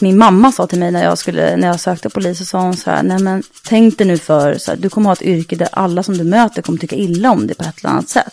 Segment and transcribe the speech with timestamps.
[0.00, 2.76] Min mamma sa till mig när jag, skulle, när jag sökte polis, så sa hon
[2.76, 5.56] så här, nej men tänk dig nu för, så här, du kommer ha ett yrke
[5.56, 8.32] där alla som du möter kommer tycka illa om dig på ett eller annat sätt.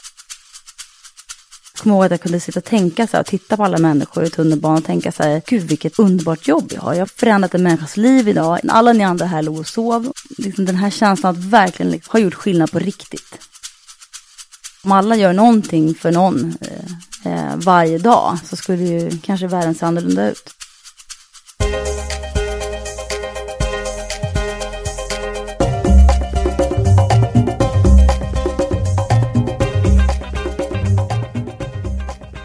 [1.73, 3.77] Jag kommer ihåg att jag kunde sitta och tänka så här, och titta på alla
[3.77, 6.93] människor i tunnelbanan och tänka så här, gud vilket underbart jobb jag har.
[6.93, 8.59] Jag har förändrat en människas liv idag.
[8.67, 10.11] Alla ni andra här låg och sov.
[10.37, 13.39] Liksom den här känslan att verkligen liksom, ha gjort skillnad på riktigt.
[14.83, 19.75] Om alla gör någonting för någon eh, eh, varje dag så skulle ju kanske världen
[19.75, 20.62] se annorlunda ut.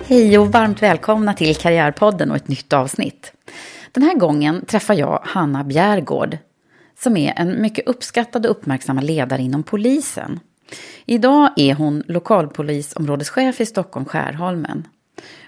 [0.08, 3.32] Hej och varmt välkomna till Karriärpodden och ett nytt avsnitt.
[3.92, 6.38] Den här gången träffar jag Hanna Bjärgård
[6.98, 10.40] som är en mycket uppskattad och uppmärksammad ledare inom polisen.
[11.06, 14.88] Idag är hon lokalpolisområdeschef i Stockholm Skärholmen.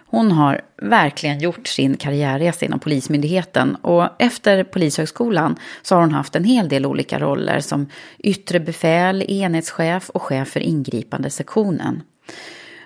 [0.07, 6.37] Hon har verkligen gjort sin karriärresa inom Polismyndigheten och efter Polishögskolan så har hon haft
[6.37, 7.87] en hel del olika roller som
[8.19, 12.03] yttre befäl, enhetschef och chef för ingripande sektionen.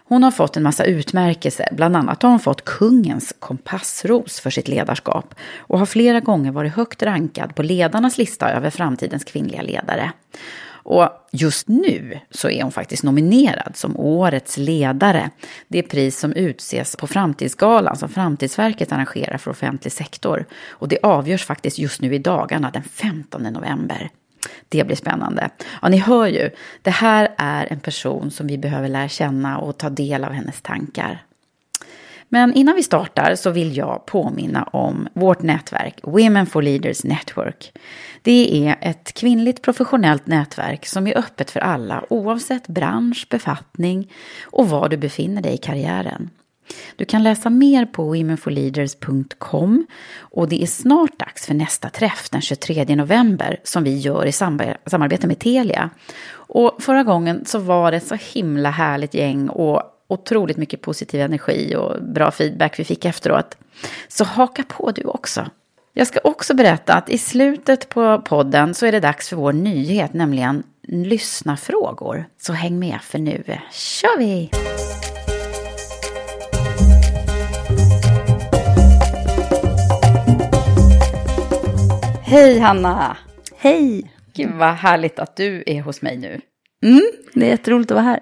[0.09, 4.69] Hon har fått en massa utmärkelser, bland annat har hon fått kungens kompassros för sitt
[4.69, 10.13] ledarskap och har flera gånger varit högt rankad på ledarnas lista över framtidens kvinnliga ledare.
[10.85, 15.31] Och just nu så är hon faktiskt nominerad som Årets ledare.
[15.69, 20.47] Det pris som utses på Framtidsgalan som Framtidsverket arrangerar för offentlig sektor.
[20.69, 24.11] Och det avgörs faktiskt just nu i dagarna, den 15 november.
[24.69, 25.51] Det blir spännande.
[25.83, 26.51] Ja, ni hör ju,
[26.83, 30.63] det här är en person som vi behöver lära känna och ta del av hennes
[30.63, 31.25] tankar.
[32.29, 37.73] Men innan vi startar så vill jag påminna om vårt nätverk Women for Leaders Network.
[38.23, 44.13] Det är ett kvinnligt professionellt nätverk som är öppet för alla oavsett bransch, befattning
[44.43, 46.31] och var du befinner dig i karriären.
[46.97, 49.87] Du kan läsa mer på womenforleaders.com
[50.19, 54.33] och det är snart dags för nästa träff den 23 november som vi gör i
[54.33, 55.91] samarbete med Telia.
[56.33, 61.21] Och förra gången så var det ett så himla härligt gäng och otroligt mycket positiv
[61.21, 63.57] energi och bra feedback vi fick efteråt.
[64.09, 65.47] Så haka på du också.
[65.97, 69.53] Jag ska också berätta att i slutet på podden så är det dags för vår
[69.53, 72.25] nyhet, nämligen lyssna frågor.
[72.41, 73.43] Så häng med för nu
[73.73, 74.51] kör vi!
[82.27, 83.17] Hej Hanna!
[83.57, 84.13] Hej!
[84.35, 86.41] Gud vad härligt att du är hos mig nu.
[86.85, 87.03] Mm,
[87.35, 88.21] det är jätteroligt att vara här.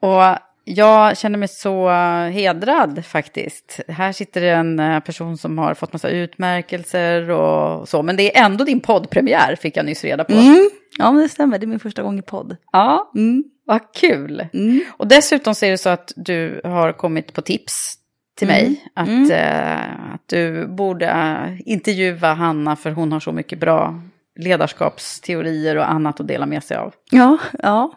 [0.00, 1.88] Och jag känner mig så
[2.32, 3.80] hedrad faktiskt.
[3.88, 8.02] Här sitter en eh, person som har fått massa utmärkelser och så.
[8.02, 10.32] Men det är ändå din poddpremiär fick jag nyss reda på.
[10.32, 10.70] Mm.
[10.98, 11.58] Ja, men det stämmer.
[11.58, 12.56] Det är min första gång i podd.
[12.72, 13.44] Ja, Mm.
[13.66, 14.46] vad kul.
[14.54, 14.80] Mm.
[14.90, 17.94] Och dessutom så är det så att du har kommit på tips
[18.38, 18.62] till Mm.
[18.62, 18.84] mig.
[18.94, 19.30] Att, Mm.
[19.30, 24.00] eh, att du borde eh, intervjua Hanna för hon har så mycket bra
[24.38, 26.94] ledarskapsteorier och annat att dela med sig av.
[27.10, 27.92] Ja, ja.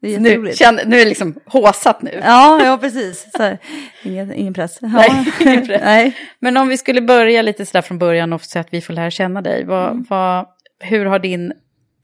[0.00, 2.20] Det är Nu, känn, nu är det liksom håsat nu.
[2.24, 3.26] Ja, ja, precis.
[3.36, 3.56] Så
[4.04, 4.78] ingen, ingen press.
[4.80, 4.88] Ja.
[4.88, 5.82] Nej, ingen press.
[5.84, 6.16] Nej.
[6.38, 9.10] Men om vi skulle börja lite sådär från början och så att vi får lära
[9.10, 9.64] känna dig.
[9.64, 10.06] Vad, Mm.
[10.10, 10.46] vad,
[10.78, 11.52] hur har din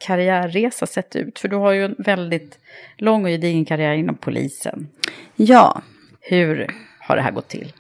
[0.06, 1.38] karriärresa sett ut?
[1.38, 2.58] För du har ju en väldigt
[2.98, 4.88] lång och gedigen karriär inom polisen.
[5.36, 5.82] Ja,
[6.20, 6.66] Hur
[7.12, 7.72] har det här gått till?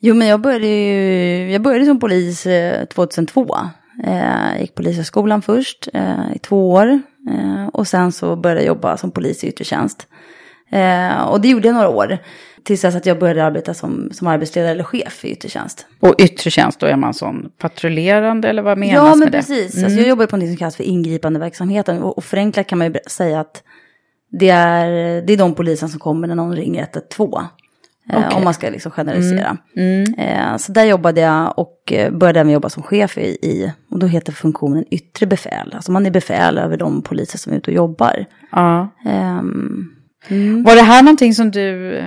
[0.00, 3.56] Jo, men jag började, ju, jag började som polis eh, 2002.
[4.04, 7.00] Eh, jag gick polishögskolan först eh, i två år.
[7.30, 10.06] Eh, och sen så började jag jobba som polis i yttre tjänst.
[10.70, 12.18] Eh, och det gjorde jag några år.
[12.64, 15.86] Tills dess att jag började arbeta som, som arbetsledare eller chef i yttre tjänst.
[16.00, 19.38] Och yttre tjänst, då är man sån patrullerande eller vad menas Ja, men med det?
[19.38, 19.74] precis.
[19.74, 19.84] Mm.
[19.84, 22.02] Alltså, jag jobbar på något som kallas för ingripande verksamheten.
[22.02, 23.62] Och, och förenklat kan man ju säga att
[24.30, 27.32] det är, det är de polisen som kommer när någon ringer 112.
[28.10, 28.36] Eh, Okej.
[28.36, 29.56] Om man ska liksom generalisera.
[29.76, 30.14] Mm.
[30.18, 33.98] Eh, så där jobbade jag och eh, började även jobba som chef i, i, och
[33.98, 35.72] då heter funktionen yttre befäl.
[35.74, 38.24] Alltså man är befäl över de poliser som är ute och jobbar.
[38.52, 38.88] Ja.
[39.06, 39.88] Ehm,
[40.64, 41.94] Var det här någonting som du...
[41.96, 42.04] eh,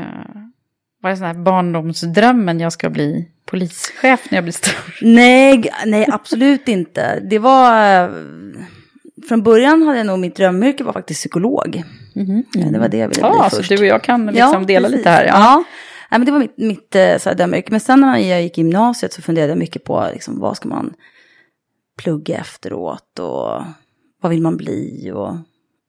[1.02, 4.96] Var det sån här barndomsdrömmen, jag ska bli polischef när jag blir stor?
[5.02, 7.20] nej, nej, absolut inte.
[7.20, 8.04] Det var...
[8.04, 8.10] eh,
[9.30, 11.84] Från början hade jag nog mitt drömyrke var faktiskt psykolog.
[12.54, 13.70] Ja, det var det jag ville Ja, bli så först.
[13.70, 14.98] du och jag kan liksom dela precis.
[14.98, 15.26] lite här.
[15.26, 15.32] Ja.
[15.34, 15.64] Ja,
[16.12, 17.70] Nej, men det var mitt, mitt eh, så här.
[17.72, 20.70] Men sen när jag gick i gymnasiet så funderade jag mycket på liksom, vad ska
[20.70, 20.94] man
[22.04, 23.62] plugga efteråt och
[24.22, 25.12] vad vill man bli.
[25.16, 25.36] Och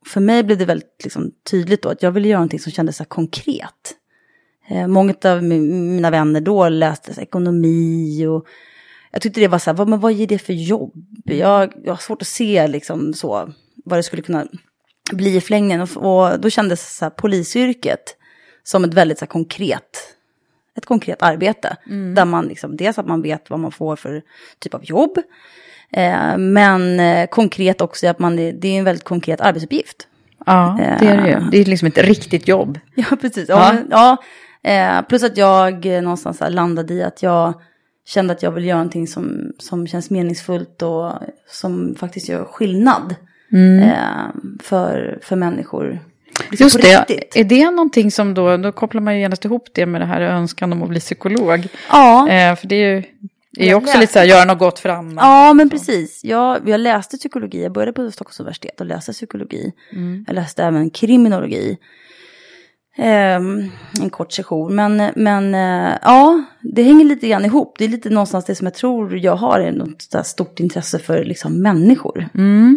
[0.06, 2.96] för mig blev det väldigt liksom, tydligt då att jag ville göra någonting som kändes
[2.96, 3.94] så här, konkret.
[4.70, 8.46] Eh, många av mi- mina vänner då läste så här, ekonomi och
[9.12, 10.92] jag tyckte det var så här, vad, men vad ger det för jobb?
[11.24, 13.52] Jag, jag har svårt att se liksom så,
[13.84, 14.46] vad det skulle kunna
[15.12, 15.80] bli i förlängningen.
[15.80, 18.16] Och, och då kändes så här, polisyrket
[18.62, 20.14] som ett väldigt så här, konkret,
[20.76, 21.76] ett konkret arbete.
[22.14, 24.22] Där man liksom, dels att man vet vad man får för
[24.58, 25.18] typ av jobb.
[25.92, 30.08] Eh, men eh, konkret också att man, det är en väldigt konkret arbetsuppgift.
[30.46, 31.50] ja, det är det ju.
[31.50, 32.78] Det är liksom ett riktigt jobb.
[32.94, 33.48] Ja, precis.
[33.48, 33.74] Ja.
[33.90, 34.16] Ja.
[34.62, 37.60] Eh, plus att jag eh, någonstans landade i att jag
[38.06, 41.12] kände att jag vill göra någonting som, som känns meningsfullt och
[41.48, 43.14] som faktiskt gör skillnad
[43.52, 44.26] eh,
[44.62, 45.98] för, för människor.
[46.50, 47.36] Liksom Just det, riktigt.
[47.36, 50.20] är det någonting som då, då kopplar man ju genast ihop det med det här
[50.20, 51.68] önskan om att bli psykolog.
[51.90, 52.28] Ja.
[52.28, 53.02] Eh, för det är ju
[53.58, 55.22] är Jag också lite så här, göra något gott för andra.
[55.22, 56.24] Ja, men precis.
[56.24, 59.72] Jag, jag läste psykologi, jag började på Stockholms universitet och läste psykologi.
[60.26, 61.78] Jag läste även kriminologi.
[62.98, 63.70] Ehm,
[64.00, 67.74] en kort session, men, men eh, ja, det hänger lite grann ihop.
[67.78, 71.24] Det är lite någonstans det som jag tror jag har, är något stort intresse för
[71.24, 72.28] liksom människor.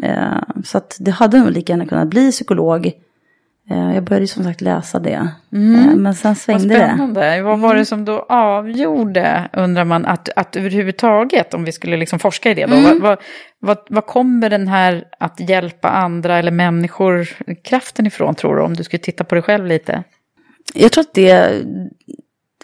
[0.03, 2.91] Eh, så att det hade nog lika gärna kunnat bli psykolog.
[3.69, 5.11] Eh, jag började som sagt läsa det,
[5.51, 6.75] Eh, men sen Vad svängde det.
[6.75, 7.41] spännande.
[7.41, 12.19] Vad var det som då avgjorde, undrar man, att, att överhuvudtaget, om vi skulle liksom
[12.19, 13.17] forska i det då, vad, vad,
[13.59, 17.29] vad, vad kommer den här att hjälpa andra eller människor,
[17.63, 20.03] kraften ifrån tror du, om du skulle titta på dig själv lite?
[20.73, 21.61] Jag tror att det,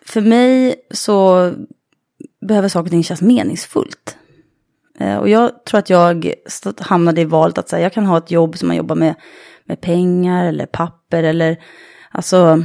[0.05, 1.51] för mig så
[2.47, 4.17] behöver saker och ting kännas meningsfullt.
[4.99, 6.33] Eh, Och jag tror att jag
[6.79, 9.15] hamnade i valet att säga, jag kan ha ett jobb som man jobbar med,
[9.67, 11.57] med pengar eller papper eller,
[12.11, 12.63] alltså,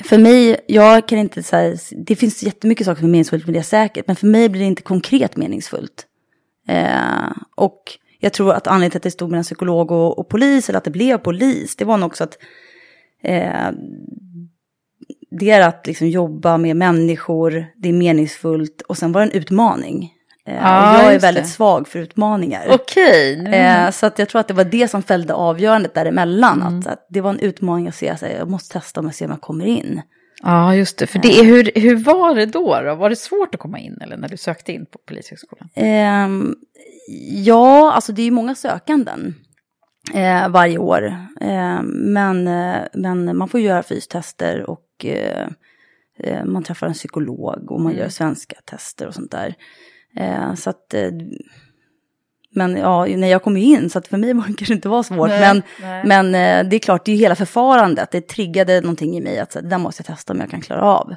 [0.00, 1.76] för mig, jag kan inte säga,
[2.06, 4.66] det finns jättemycket saker som är meningsfullt med det säkert, men för mig blir det
[4.66, 6.06] inte konkret meningsfullt.
[6.68, 7.82] Eh, och
[8.18, 10.84] jag tror att anledningen till att det stod mellan psykolog och, och polis, eller att
[10.84, 12.38] det blev polis, det var nog också att
[13.22, 13.70] eh,
[15.30, 19.40] det är att liksom jobba med människor, det är meningsfullt och sen var det en
[19.40, 20.14] utmaning.
[20.50, 21.48] Eh, och jag är väldigt det.
[21.50, 22.66] svag för utmaningar.
[22.70, 23.50] Okej, nu...
[23.54, 26.62] Eh, så att jag tror att det var det som fällde avgörandet däremellan.
[26.62, 26.78] Mm.
[26.78, 29.14] Att, att det var en utmaning att se, så här, jag måste testa om jag
[29.14, 30.02] ser om jag kommer in.
[30.42, 31.06] Ja, just det.
[31.06, 32.94] För det, är- hur, hur var det då, då?
[32.94, 35.68] Var det svårt att komma in eller när du sökte in på Polishögskolan?
[35.74, 36.54] Ehm,
[37.44, 39.34] ja, alltså det är ju många sökanden
[40.14, 41.16] eh, varje år.
[41.40, 45.46] Ehm, men, eh, men man får göra fystester och eh,
[46.18, 49.54] eh, man träffar en psykolog och man gör svenska tester och sånt där.
[50.16, 51.10] Eh, så att, eh,
[52.54, 54.88] men ja, när jag kom ju in, så att för mig var det kanske inte
[54.88, 55.28] var svårt.
[55.28, 56.02] Nej, men nej.
[56.04, 58.10] men eh, det är klart, det är ju hela förfarandet.
[58.10, 60.60] Det triggade någonting i mig att så, det där måste jag testa om jag kan
[60.60, 61.14] klara av.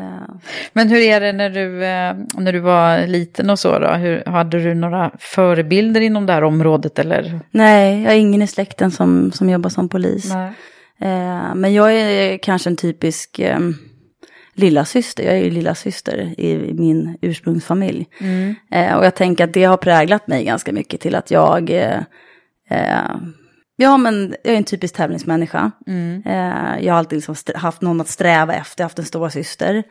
[0.00, 0.34] Eh,
[0.72, 3.88] Men hur är det när du, eh, när du var liten och så då?
[3.88, 7.40] Hur, hade du några förebilder inom det här området eller?
[7.50, 10.30] nej, jag är ingen i släkten som, som jobbar som polis.
[11.00, 13.40] Eh, men jag är kanske en typisk
[14.54, 15.24] lilla syster.
[15.24, 18.06] Jag är ju lilla syster i, min ursprungsfamilj.
[18.70, 21.70] Eh, och jag tänker att det har präglat mig ganska mycket till att jag...
[21.70, 22.00] Eh,
[22.70, 23.16] eh,
[23.76, 25.70] ja, men jag är en typisk tävlingsmänniska.
[26.24, 29.30] Eh, jag har alltid liksom haft någon att sträva efter, jag har haft en stora
[29.30, 29.82] syster.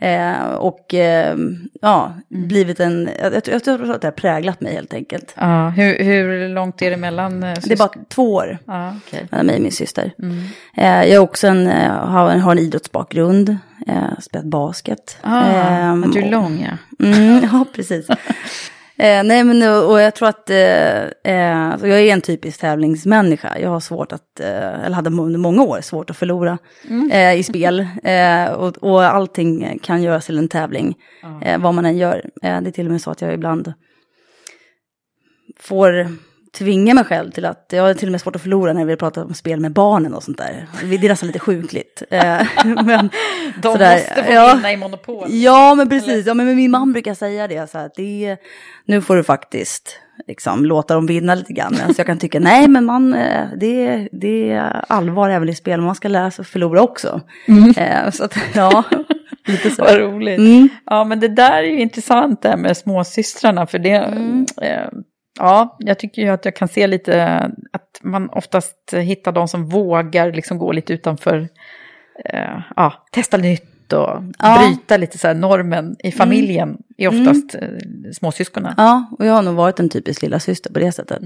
[0.00, 1.36] Eh, och eh,
[1.80, 3.10] ja, blivit en...
[3.22, 5.34] Jag, jag, tror att det har präglat mig helt enkelt.
[5.36, 7.42] Ja, hur, hur långt är det mellan?
[7.42, 8.58] eh, Det är bara två år.
[8.66, 9.26] Ja, okej.
[9.30, 10.12] mellan mig och min syster.
[10.76, 15.16] Eh, jag är också en, eh, har, en, har en idrottsbakgrund, eh, spelat basket.
[15.22, 17.06] Ah, Ehm, att du är lång ja.
[17.06, 18.06] Mm, ja, precis.
[19.00, 23.58] Eh, nej, men och och jag tror att eh, eh, jag är en typisk tävlingsmänniska.
[23.58, 26.58] Jag har svårt att, eh, eller hade under många år svårt att förlora
[27.12, 27.86] eh, i spel.
[28.02, 30.94] Eh, och, och allting kan göras till en tävling,
[31.42, 32.30] eh, vad man än gör.
[32.42, 33.72] Eh, det är till och med så att jag ibland
[35.60, 36.08] får
[36.58, 38.96] tvinga mig själv till att, jag har till och med svårt att förlora när vi
[38.96, 40.66] pratar om spel med barnen och sånt där.
[40.82, 42.02] Det är nästan lite sjukligt.
[42.10, 42.20] Eh,
[42.64, 43.10] men,
[43.62, 44.54] De sådär, måste få ja.
[44.54, 45.26] vinna i Monopol.
[45.28, 46.26] Ja, men precis.
[46.26, 47.70] Ja, men min man brukar säga det.
[47.70, 48.36] Så att det
[48.84, 51.74] nu får du faktiskt liksom, låta dem vinna lite grann.
[51.74, 55.80] Så jag kan tycka, nej, men man, eh, det, det är allvar även i spel.
[55.80, 57.20] Man ska lära sig att förlora också.
[57.76, 58.84] Eh, så att, ja,
[59.46, 59.82] lite så.
[59.84, 60.38] Vad roligt.
[60.38, 60.68] Mm.
[60.86, 63.66] Ja, men det där är ju intressant det här med småsystrarna.
[63.66, 64.46] För det, Mm.
[64.62, 64.88] eh,
[65.40, 67.24] ja, jag tycker ju att jag kan se lite
[67.72, 71.48] att man oftast hittar de som vågar liksom gå lite utanför,
[72.24, 74.58] eh, ja, testa nytt och Ja.
[74.58, 76.78] bryta lite så här normen i familjen.
[76.96, 77.68] Är oftast eh,
[78.12, 78.74] småsyskonen.
[78.76, 81.22] Ja, och jag har nog varit en typisk lilla syster på det sättet.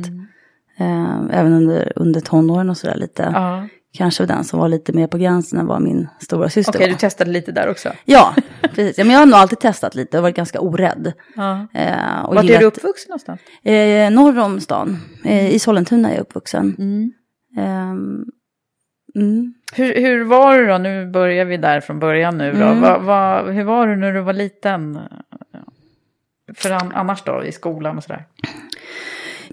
[0.78, 3.30] Eh, även under, under tonåren och sådär lite.
[3.34, 3.68] Ja.
[3.96, 6.88] Kanske den som var lite mer på gränsen än vad min stora syster Okej, var.
[6.88, 7.92] du testade lite där också.
[8.04, 8.98] Ja, precis.
[8.98, 11.12] Ja, men jag har nog alltid testat lite och varit ganska orädd.
[11.36, 11.66] Ja.
[11.74, 13.40] Eh, och Var är gillat- du uppvuxen någonstans?
[13.62, 16.76] Eh, norr om stan, eh, i Sollentuna är jag uppvuxen.
[17.58, 18.24] Ehm,
[19.14, 19.54] mm.
[19.74, 20.78] Hur, hur var du då?
[20.78, 22.58] Nu börjar vi där från början nu då.
[22.66, 22.80] Mm.
[22.80, 24.98] Va, va, hur var du när du var liten?
[26.54, 28.24] För an, annars då, i skolan och sådär?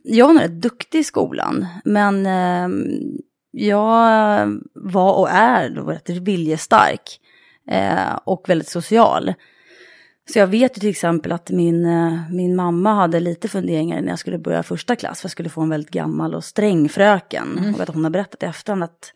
[0.03, 2.83] Jag var nog rätt duktig i skolan, men ehm,
[3.51, 7.19] jag var och är rätt viljestark
[7.67, 9.33] eh, och väldigt social.
[10.33, 14.09] Så jag vet ju till exempel att min, eh, min mamma hade lite funderingar när
[14.09, 17.57] jag skulle börja första klass, för jag skulle få en väldigt gammal och sträng fröken.
[17.59, 19.13] Och jag vet att hon har berättat i efterhand att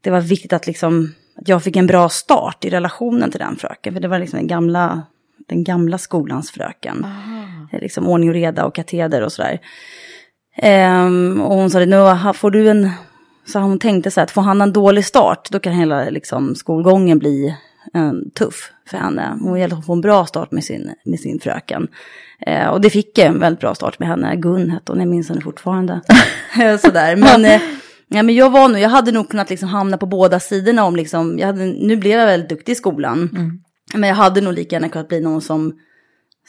[0.00, 3.56] det var viktigt att, liksom, att jag fick en bra start i relationen till den
[3.56, 5.02] fröken, för det var liksom den gamla,
[5.48, 7.04] den gamla skolans fröken.
[7.72, 9.60] Eh, Liksom ordning och reda och kateder och sådär.
[10.56, 12.90] Ehm, och hon sa det, nu får du en...
[13.46, 16.54] Så hon tänkte så här, att får han en dålig start, då kan hela liksom,
[16.54, 17.56] skolgången bli
[17.94, 19.38] eh, tuff för henne.
[19.40, 21.88] Hon gällde att få en bra start med sin, med sin fröken.
[22.46, 24.36] Eh, och det fick jag en väldigt bra start med henne.
[24.36, 26.00] Gun hette hon, jag minns henne fortfarande.
[26.80, 27.44] Sådär, men...
[27.44, 27.60] Eh,
[28.08, 30.96] Ja, men jag, var nog, jag hade nog kunnat liksom hamna på båda sidorna om
[30.96, 33.30] liksom, jag hade, nu blev jag väldigt duktig i skolan.
[33.94, 35.72] Men jag hade nog lika gärna kunnat bli någon som,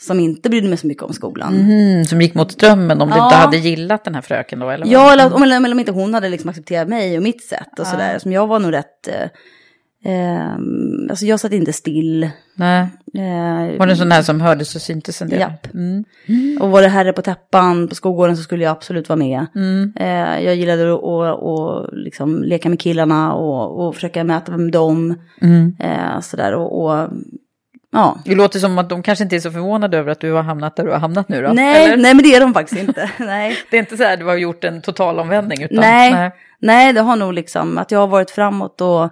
[0.00, 1.54] som inte brydde mig så mycket om skolan.
[1.60, 3.24] Mm, som gick mot strömmen om du Ja.
[3.24, 4.70] inte hade gillat den här fröken då?
[4.70, 4.92] Eller vad?
[4.94, 7.86] Ja, eller om, eller, om inte hon hade liksom accepterat mig och mitt sätt och
[7.86, 8.18] sådär.
[8.18, 9.08] Som jag var nog rätt...
[9.08, 9.22] Eh,
[10.12, 10.52] eh,
[11.10, 12.30] alltså jag satt inte still.
[12.54, 12.80] Nej.
[13.14, 15.40] Eh, Var det en sån här som hördes och syntes en del?
[15.40, 15.74] Japp.
[15.74, 16.04] Mm.
[16.60, 19.46] Och var det herre på täppan på skolgården så skulle jag absolut vara med.
[19.54, 19.92] Mm.
[19.96, 24.72] Eh, jag gillade att att- att liksom leka med killarna och, och försöka mäta med
[24.72, 25.14] dem.
[25.40, 25.76] Mm.
[25.80, 27.08] Eh, sådär och, och
[27.92, 28.18] ja.
[28.24, 30.76] Det låter som att de kanske inte är så förvånade över att du har hamnat
[30.76, 31.52] där du har hamnat nu då?
[31.52, 31.96] Nej, eller?
[32.02, 33.10] nej, men det är de faktiskt inte.
[33.18, 33.56] nej.
[33.70, 35.62] Det är inte så här att du har gjort en total omvändning?
[35.62, 36.92] Utan, Nej, nej.
[36.92, 39.08] det har nog liksom att jag har varit framåt och,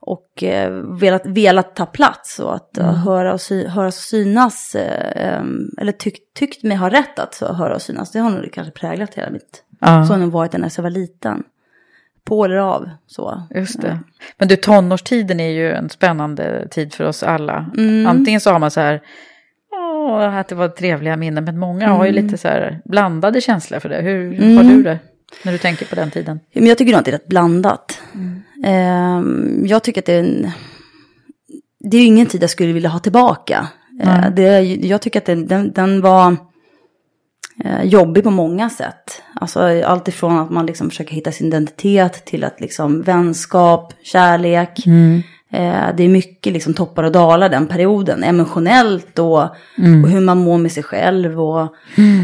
[0.00, 2.88] och eh, velat, velat ta plats och att Mm.
[2.90, 5.42] eh, höra och sy, höras och synas, eh,
[5.78, 8.12] eller tyckt, tyckt mig ha rätt att höra och synas.
[8.12, 10.04] Det har nog kanske präglat hela mitt, Ja.
[10.06, 11.42] så har det varit när jag var liten.
[12.24, 13.42] På eller av, så.
[13.54, 13.98] Just det.
[14.38, 17.70] Men du, tonårstiden är ju en spännande tid för oss alla.
[17.76, 18.06] Mm.
[18.06, 19.00] Antingen så har man så här,
[19.72, 23.78] åh, att det var trevliga minnen, men många har ju lite så här blandade känslor
[23.78, 24.00] för det.
[24.02, 24.76] Hur har Mm.
[24.76, 24.98] du det
[25.44, 26.40] när du tänker på den tiden?
[26.54, 28.00] Men jag tycker nog att det är rätt blandat.
[28.64, 30.50] Ehm, jag tycker att det är en...
[31.80, 33.68] Det är ju ingen tid jag skulle vilja ha tillbaka.
[34.02, 36.36] Eh, det, jag tycker att den, den, den var
[37.82, 39.22] jobbig på många sätt.
[39.40, 44.86] Alltså allt ifrån att man liksom försöker hitta sin identitet till att liksom vänskap, kärlek.
[45.54, 48.22] Eh, det är mycket liksom toppar och dalar den perioden.
[48.24, 49.42] Emotionellt och,
[50.04, 51.62] och hur man mår med sig själv och,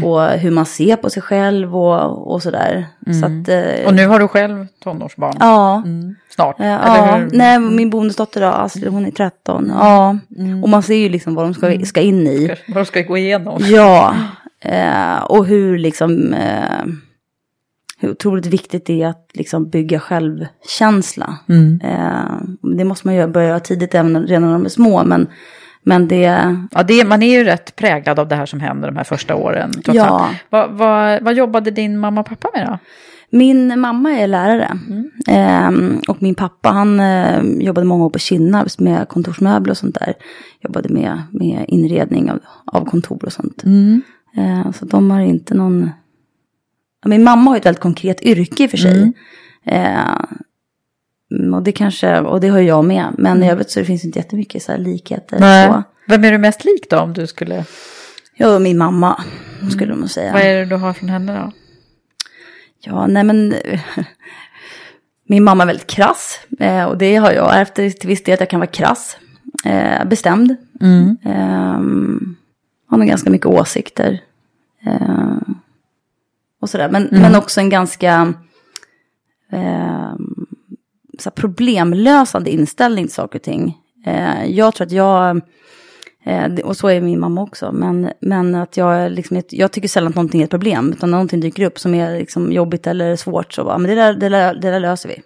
[0.03, 2.85] och hur man ser på sig själv och, och sådär.
[3.19, 5.35] Så att, eh, Och nu har du själv tonårsbarn?
[5.39, 5.81] Ja.
[5.85, 6.15] Mm.
[6.29, 6.59] Snart?
[6.59, 9.71] Eh, Ja, nej, min bonusdotter då, Astrid, hon är 13.
[9.79, 10.17] Ja,
[10.63, 12.55] och man ser ju liksom vad de ska, ska in i.
[12.67, 13.61] Vad de ska gå igenom?
[13.65, 14.13] Ja,
[14.65, 16.85] eh, och hur liksom, eh,
[17.99, 21.37] hur otroligt viktigt det är att liksom bygga självkänsla.
[21.49, 21.81] Mm.
[21.83, 22.41] Eh,
[22.77, 25.27] det måste man göra, börja göra tidigt, även redan när de är små, men,
[25.83, 28.97] men det, Ja, det, man är ju rätt präglad av det här som händer de
[28.97, 29.71] här första åren.
[29.85, 30.29] Ja.
[30.49, 32.77] Vad, vad, vad jobbade din mamma och pappa med då?
[33.31, 34.79] Min mamma är lärare.
[35.27, 39.97] Ehm, och min pappa han eh, jobbade många år på Kinnarps med kontorsmöbler och sånt
[39.99, 40.13] där.
[40.61, 43.63] Jobbade med, med inredning av, av kontor och sånt.
[44.35, 45.89] Ehm, så de har inte någon...
[47.05, 49.13] Min mamma har ett väldigt konkret yrke i och för sig.
[49.65, 53.15] Ehm, och det kanske, och det har jag med.
[53.17, 55.37] Men i övrigt så det finns inte jättemycket så här likheter.
[55.67, 55.83] Så.
[56.07, 57.65] Vem är du mest lik då om du skulle...
[58.35, 59.23] Ja, min mamma
[59.71, 60.33] skulle man säga.
[60.33, 61.51] Vad är det du har från henne då?
[62.79, 63.55] Ja, nej men
[65.27, 66.39] min mamma är väldigt krass.
[66.59, 69.17] Eh, och det har jag ärvt till viss del att jag kan vara krass.
[69.65, 70.55] Eh, bestämd.
[70.81, 71.17] Mm.
[72.89, 74.21] Eh, har nog ganska mycket åsikter.
[74.85, 75.37] Eh,
[76.61, 76.89] och sådär.
[76.89, 77.21] Men, Mm.
[77.21, 78.33] men också en ganska
[79.51, 80.13] eh,
[81.19, 83.77] så problemlösande inställning till saker och ting.
[84.05, 85.41] Eh, jag tror att jag,
[86.23, 90.09] eh, och så är min mamma också, men, men att jag, liksom, jag tycker sällan
[90.09, 90.91] att någonting är ett problem.
[90.91, 93.95] Utan när någonting dyker upp som är liksom jobbigt eller svårt så bara, men det
[93.95, 95.21] där, det där, det där löser vi.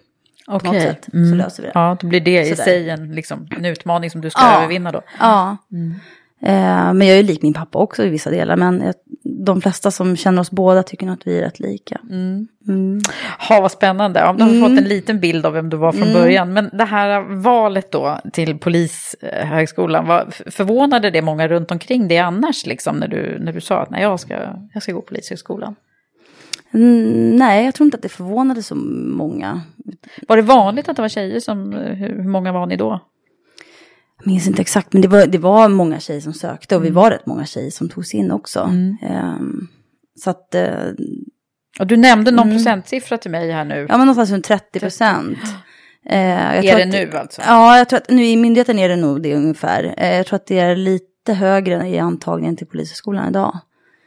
[0.46, 0.80] Okej.
[0.80, 1.38] sätt så Mm.
[1.38, 1.72] löser vi det.
[1.74, 2.64] Ja, då blir det i Sådär.
[2.64, 4.56] sig en, liksom, en utmaning som du ska Ja.
[4.58, 5.00] övervinna då.
[5.20, 5.50] Ja.
[5.50, 5.96] Eh,
[6.94, 8.56] men jag är lik min pappa också i vissa delar.
[8.56, 8.92] Men
[9.24, 12.00] de flesta som känner oss båda tycker nog att vi är rätt lika.
[12.10, 12.48] Mm.
[13.48, 14.20] Ha, vad spännande.
[14.20, 16.52] Ja, då har vi fått en liten bild av vem du var från början.
[16.52, 22.18] Men det här valet då till polishögskolan, vad, f- förvånade det många runt omkring dig
[22.18, 24.34] annars, liksom, när du, när du sa att nej, jag, ska,
[24.74, 25.74] jag ska gå polishögskolan?
[26.74, 29.60] Mm, nej, jag tror inte att det förvånade så många.
[30.28, 33.00] Var det vanligt att det var tjejer som, hur, hur många var ni då?
[34.24, 36.76] Minns inte exakt, men det var, det var många tjejer som sökte.
[36.76, 38.60] Och vi var rätt många tjejer som togs in också.
[39.02, 39.68] Ehm,
[40.24, 40.68] så att, eh,
[41.80, 43.86] Och du nämnde någon procentsiffra till mig här nu.
[43.88, 45.38] ja men någonstans runt 30 procent.
[46.02, 47.42] Jag är det att- nu alltså?
[47.46, 49.94] Ja, jag tror att nu i myndigheten är det nog det ungefär.
[49.98, 53.58] Eh, jag tror att det är lite högre i antagningen till polishögskolan idag.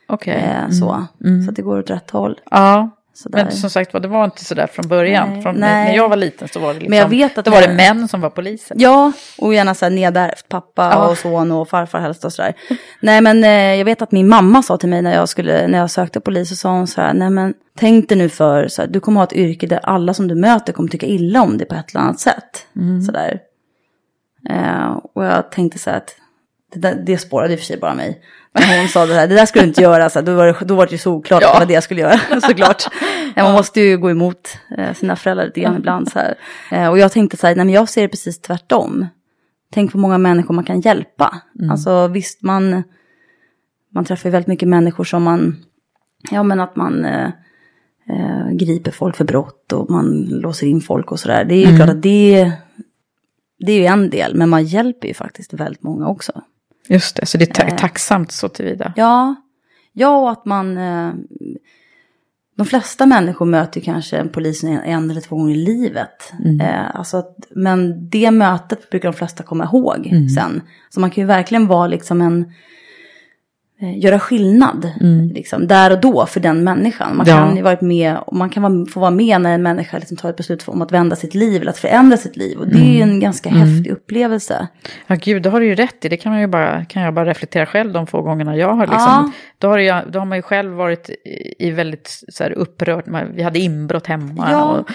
[0.07, 0.33] Okej.
[0.35, 1.05] Eh, så
[1.45, 2.39] så att det går åt rätt håll.
[2.51, 3.43] Ja, Sådär.
[3.43, 5.29] men som sagt var, det var inte sådär från början.
[5.33, 5.85] Nej, från, nej.
[5.85, 7.73] När jag var liten så var det liksom, Men jag vet att då var det
[7.73, 8.77] män som var poliser.
[8.79, 11.09] Ja, och gärna så här nedärvt pappa Ja.
[11.09, 12.53] och son och farfar helst och sådär.
[13.01, 15.77] nej men eh, jag vet att min mamma sa till mig när jag, skulle, när
[15.77, 18.81] jag sökte polis och sa hon så här, nej men tänk dig nu för, så
[18.81, 21.57] här, du kommer ha ett yrke där alla som du möter kommer tycka illa om
[21.57, 22.65] det på ett eller annat sätt.
[23.05, 23.39] Sådär.
[24.49, 26.15] Eh, och jag tänkte så här att
[26.73, 28.21] det, där, det spårade i och för sig bara mig.
[28.59, 30.45] När hon sa det här, det där skulle du inte göra, så här, då, var
[30.45, 32.83] det, då var det ju såklart att det var det jag skulle göra, såklart.
[33.35, 36.11] Ja, man måste ju gå emot eh, sina föräldrar lite grann ibland.
[36.11, 36.35] Så här.
[36.71, 39.07] Eh, och jag tänkte så här, nej men jag ser det precis tvärtom.
[39.71, 41.41] Tänk på många människor man kan hjälpa.
[41.71, 42.83] Alltså visst, man,
[43.93, 45.55] man träffar ju väldigt mycket människor som man,
[46.31, 47.29] ja men att man eh,
[48.09, 51.45] eh, griper folk för brott och man låser in folk och sådär.
[51.45, 52.51] Det är ju klart att det,
[53.59, 56.41] det är ju en del, men man hjälper ju faktiskt väldigt många också.
[56.89, 57.75] Just det, så det är ta- Eh.
[57.75, 58.93] tacksamt så tillvida.
[58.95, 59.35] Ja,
[59.93, 60.77] ja och att man...
[60.77, 61.13] Eh,
[62.57, 66.31] de flesta människor möter kanske en polis en, eller två gånger i livet.
[66.61, 70.61] Eh, alltså att, men det mötet brukar de flesta komma ihåg sen.
[70.89, 72.51] Så man kan ju verkligen vara liksom en...
[73.81, 74.91] Eh, göra skillnad,
[75.33, 77.17] liksom, där och då för den människan.
[77.17, 77.35] Man Ja.
[77.37, 80.29] kan ju varit med, man kan vara, få vara med när en människa liksom tar
[80.29, 82.57] ett beslut om att vända sitt liv eller att förändra sitt liv.
[82.57, 84.67] Och det är ju en ganska häftig upplevelse.
[85.07, 86.09] Ja, gud, det har du ju rätt i.
[86.09, 88.81] Det kan, man ju bara, kan jag bara reflektera själv de få gångerna jag har
[88.87, 88.99] liksom.
[88.99, 89.31] Ja.
[89.57, 91.09] Då, har jag, då har man ju själv varit
[91.59, 93.07] i, väldigt så här, upprörd.
[93.07, 94.47] Man, vi hade inbrott hemma.
[94.51, 94.63] Ja.
[94.63, 94.87] Och,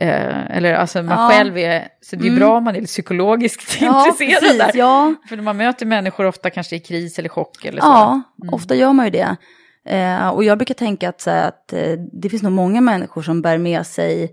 [0.00, 1.28] eh, eller alltså man Ja.
[1.30, 4.70] själv är, så det är bra om man är psykologiskt intresserad precis, där.
[4.74, 5.14] ja.
[5.28, 7.86] För man möter människor ofta kanske i kris eller chock eller så.
[7.86, 9.36] Ja, ofta gör man ju det.
[9.84, 13.22] Eh, och jag brukar tänka att, så här, att eh, det finns nog många människor
[13.22, 14.30] som bär med sig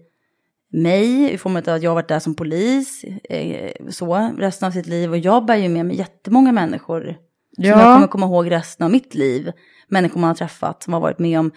[0.73, 4.71] mig i form av att jag har varit där som polis eh, så, resten av
[4.71, 5.09] sitt liv.
[5.11, 7.15] Och jag bär ju med mig jättemånga människor
[7.57, 7.71] Ja.
[7.73, 9.51] som jag kommer komma ihåg resten av mitt liv.
[9.87, 11.51] Människor man har träffat som har varit med om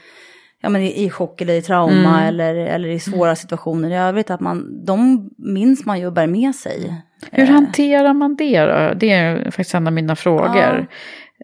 [0.62, 4.30] ja, men i, i chock eller i trauma eller, eller i svåra situationer i övrigt.
[4.30, 7.02] Att man, de minns man ju och bär med sig.
[7.32, 8.94] Hur hanterar man det då?
[8.94, 10.86] Det är faktiskt en av mina frågor.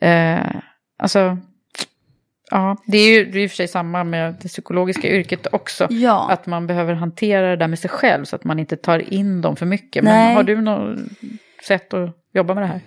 [0.00, 0.40] Eh,
[0.98, 1.38] alltså,
[2.50, 5.46] ja, det är ju det är i och för sig samma med det psykologiska yrket
[5.52, 5.86] också.
[5.90, 6.28] Ja.
[6.30, 9.40] Att man behöver hantera det där med sig själv så att man inte tar in
[9.40, 10.04] dem för mycket.
[10.04, 10.26] Nej.
[10.26, 10.98] Men har du något
[11.66, 12.80] sätt att jobba med det här?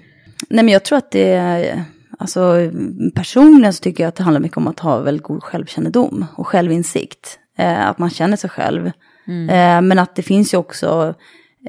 [0.49, 1.83] Nej men jag tror att det är,
[2.17, 2.71] alltså
[3.15, 6.47] personligen så tycker jag att det handlar mycket om att ha väldigt god självkännedom och
[6.47, 7.39] självinsikt.
[7.57, 8.91] Eh, att man känner sig själv.
[9.49, 11.13] Eh, men att det finns ju också,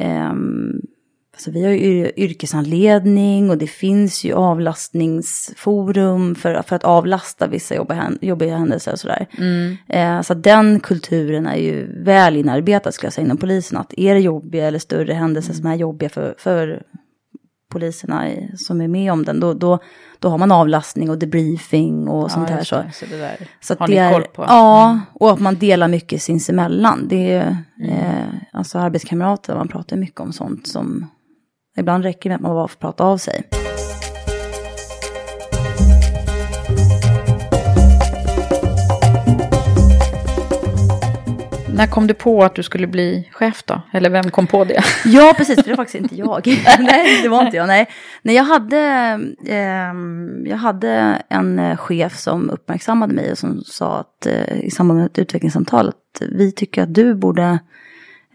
[0.01, 0.73] ehm,
[1.35, 7.47] alltså vi har ju yr- yrkesanledning och det finns ju avlastningsforum för, för att avlasta
[7.47, 9.27] vissa jobbiga, hän- jobbiga händelser och sådär.
[9.89, 13.79] Eh, så den kulturen är ju väl inarbetad skulle jag säga inom polisen.
[13.79, 16.83] Att är det jobbiga eller större händelser som är jobbiga för, för
[17.73, 18.25] poliserna
[18.57, 19.79] som är med om den, då, då,
[20.19, 22.65] då har man avlastning och debriefing och sånt här.
[22.65, 22.91] Så, det.
[22.93, 24.45] Så det där så har det ni är, koll på?
[24.49, 27.09] Ja, och att man delar mycket sinsemellan.
[27.09, 31.07] Det är eh, alltså arbetskamrater, man pratar mycket om sånt som
[31.77, 33.43] ibland räcker med att man bara får prata av sig.
[41.79, 43.83] När kom du på att du skulle bli chef då?
[43.93, 44.83] Eller vem kom på det?
[45.05, 46.47] Ja, precis, för det var faktiskt inte jag.
[46.79, 47.67] nej, det var inte jag.
[47.67, 47.88] Nej,
[48.23, 48.79] nej jag, hade,
[49.47, 49.95] eh,
[50.51, 54.99] jag hade en eh, chef som uppmärksammade mig och som sa att eh, i samband
[54.99, 57.59] med ett utvecklingssamtal att vi tycker att du borde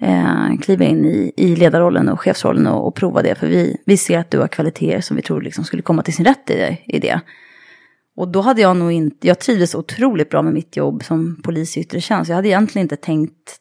[0.02, 3.36] eh, kliva in i, i ledarrollen och chefsrollen och, och prova det.
[3.36, 6.14] För vi, vi ser att du har kvaliteter som vi tror liksom skulle komma till
[6.14, 7.22] sin rätt i, i det.
[8.16, 11.78] Och då hade jag nog inte, jag trivdes otroligt bra med mitt jobb som polis
[11.78, 12.30] i yttre tjänst.
[12.30, 13.58] Jag hade egentligen inte tänkt,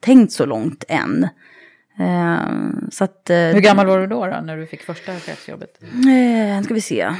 [0.00, 1.28] tänkt så långt än.
[1.98, 2.40] Eh,
[2.90, 5.70] så att, eh, Hur gammal var du då, då när du fick första chefsjobbet?
[5.82, 7.10] Eh, ska vi se.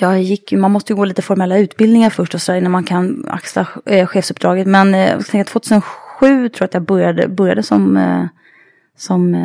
[0.00, 2.84] Jag gick, man måste ju gå lite formella utbildningar först och så där, innan man
[2.84, 3.66] kan axla
[4.06, 4.66] chefsuppdraget.
[4.66, 5.84] Men jag tänker 2007
[6.20, 7.98] tror jag att jag började, började som,
[8.96, 9.36] som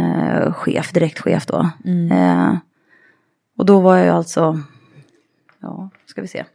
[0.55, 1.69] chef, direktchef då.
[1.85, 2.57] Mm.
[3.57, 4.59] Och då var jag alltså,
[5.61, 6.45] ja, ska vi se.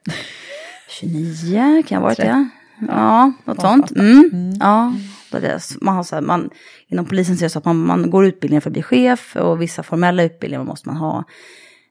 [0.88, 2.48] 29 kan jag varit det.
[2.88, 3.90] Ja, något sånt.
[3.90, 4.52] Mm.
[4.60, 4.94] Ja,
[5.32, 5.60] är det.
[5.80, 6.50] Man har så här, man,
[6.86, 9.62] inom polisen ser det så att man, man går utbildningar för att bli chef och
[9.62, 11.24] vissa formella utbildningar måste man ha.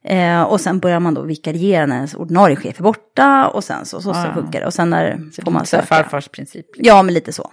[0.05, 3.85] Eh, och sen börjar man då vikariera när ens ordinarie chef är borta och sen
[3.85, 4.33] så, så, så Ah.
[4.33, 4.65] funkar det.
[4.65, 5.85] Och sen när får man Så söka.
[5.85, 6.65] farfars princip.
[6.75, 6.85] liksom.
[6.85, 7.51] Ja, men lite så.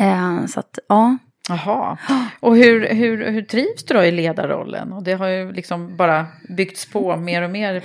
[0.00, 1.16] Eh, så att, ja.
[1.48, 1.98] Jaha.
[2.40, 4.92] Och hur, hur, hur trivs du då i ledarrollen?
[4.92, 7.80] Och det har ju liksom bara byggts på mer och mer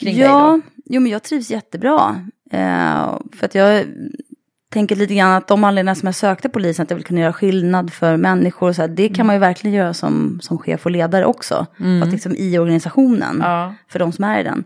[0.00, 0.70] kring dig ja, då.
[0.84, 2.26] jo men jag trivs jättebra.
[2.50, 3.84] Eh, för att jag
[4.72, 7.32] tänker lite grann att de anledningar som jag sökte polisen, att jag vill kunna göra
[7.32, 10.84] skillnad för människor, och så här, det kan man ju verkligen göra som, som chef
[10.86, 11.66] och ledare också.
[12.00, 13.74] Fast liksom i organisationen, Ja.
[13.88, 14.64] för de som är i den.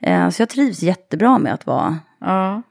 [0.00, 2.62] Eh, så jag trivs jättebra med att vara Ja.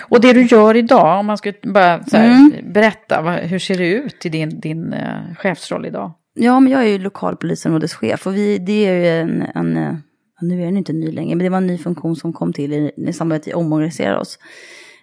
[0.00, 3.86] Och det du gör idag, om man skulle bara här, berätta, vad, hur ser det
[3.86, 6.12] ut i din, din eh, chefsroll idag?
[6.34, 9.94] Ja, men jag är ju lokalpolisområdeschef och vi, det är ju en, en eh,
[10.40, 12.72] nu är den inte ny längre, men det var en ny funktion som kom till
[12.72, 14.38] i, i samband med att vi omorganiserade oss.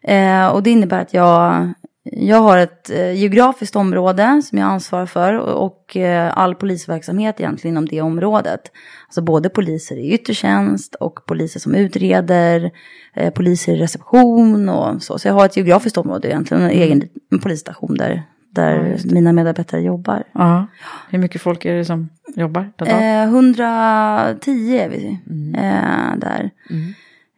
[0.04, 5.06] Eh, och det innebär att jag, jag har ett eh, geografiskt område som jag ansvarar
[5.06, 8.62] för och, eh, all polisverksamhet egentligen inom det området.
[9.08, 12.72] Alltså både poliser i yttre tjänst och poliser som utreder,
[13.14, 15.20] eh, poliser i reception och så.
[15.20, 19.82] Så jag har ett geografiskt område egentligen, en egen en polisstation där, där mina medarbetare
[19.82, 20.24] jobbar.
[20.32, 20.68] Ja.
[21.10, 22.72] Hur mycket folk är det som jobbar?
[22.78, 25.20] Eh, 110 är vi
[25.58, 26.52] eh, där.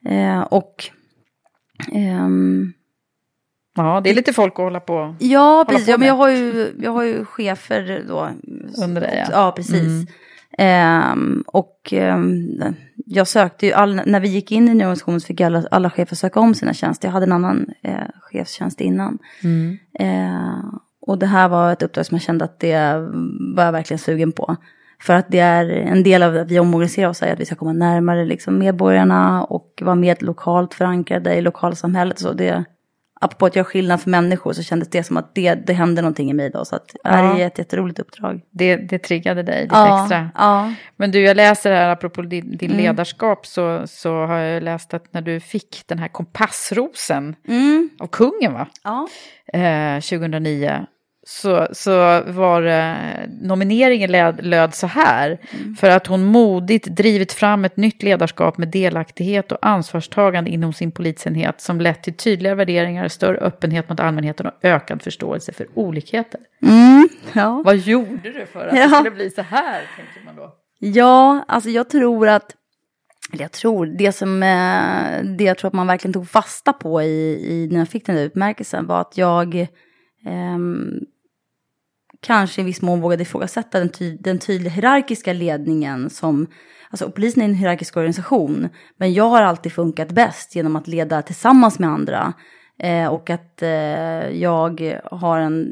[0.06, 0.86] Eh, och
[1.92, 2.74] ehm,
[3.76, 5.16] Ja, det är lite folk att hålla på.
[5.20, 5.86] ja, precis.
[5.86, 8.30] på Ja, men jag har ju, jag har ju chefer då.
[8.84, 9.28] Under dig, ja.
[9.32, 10.10] Ja, precis.
[10.58, 12.62] Ehm, och ehm,
[13.06, 15.64] jag sökte ju, all, när vi gick in i den här organisationen så fick alla,
[15.72, 17.08] alla chefer söka om sina tjänster.
[17.08, 19.18] Jag hade en annan eh, chefstjänst innan.
[20.00, 20.64] Eh,
[21.02, 22.78] och det här var ett uppdrag som jag kände att det
[23.56, 24.56] var jag verkligen sugen på.
[25.02, 27.56] För att det är en del av att vi omorganiserar oss är att vi ska
[27.56, 32.20] komma närmare liksom, medborgarna och vara mer lokalt förankrade i lokalsamhället.
[32.20, 32.66] Så det,
[33.22, 36.30] apropå att göra skillnad för människor så kändes det som att det, det hände någonting
[36.30, 36.66] i mig då.
[36.66, 37.38] Så att det här Ja.
[37.40, 38.42] är ett jätteroligt uppdrag.
[38.52, 40.30] Det, det triggade dig lite extra.
[40.36, 40.74] ja.
[40.96, 45.14] Men du, jag läser här, apropå din, din ledarskap, så, så har jag läst att
[45.14, 48.68] när du fick den här kompassrosen Mm, av kungen, va?
[48.84, 49.08] ja.
[49.54, 50.86] Eh, 2009,
[51.28, 52.96] så, så var det,
[53.42, 55.38] nomineringen löd, löd så här.
[55.80, 60.92] För att hon modigt drivit fram ett nytt ledarskap med delaktighet och ansvarstagande inom sin
[60.92, 66.40] polisenhet som lett till tydliga värderingar, större öppenhet mot allmänheten och ökad förståelse för olikheter.
[66.62, 67.62] Mm, ja.
[67.66, 68.90] Vad gjorde du för att det Ja.
[68.90, 70.54] skulle bli så här, tänker man då?
[70.80, 72.56] Ja, alltså jag tror att,
[73.34, 77.02] eller jag tror, det som, eh, det jag tror att man verkligen tog fasta på
[77.02, 79.68] i, i när jag fick den där utmärkelsen var att jag
[80.26, 81.00] ehm,
[82.26, 86.48] kanske i viss mån vågade ifrågasätta den, ty den tydliga hierarkiska ledningen som,
[86.90, 91.22] alltså polisen är en hierarkisk organisation, men jag har alltid funkat bäst genom att leda
[91.22, 92.34] tillsammans med andra.
[92.80, 93.70] Eh, och att eh,
[94.30, 95.72] jag har en,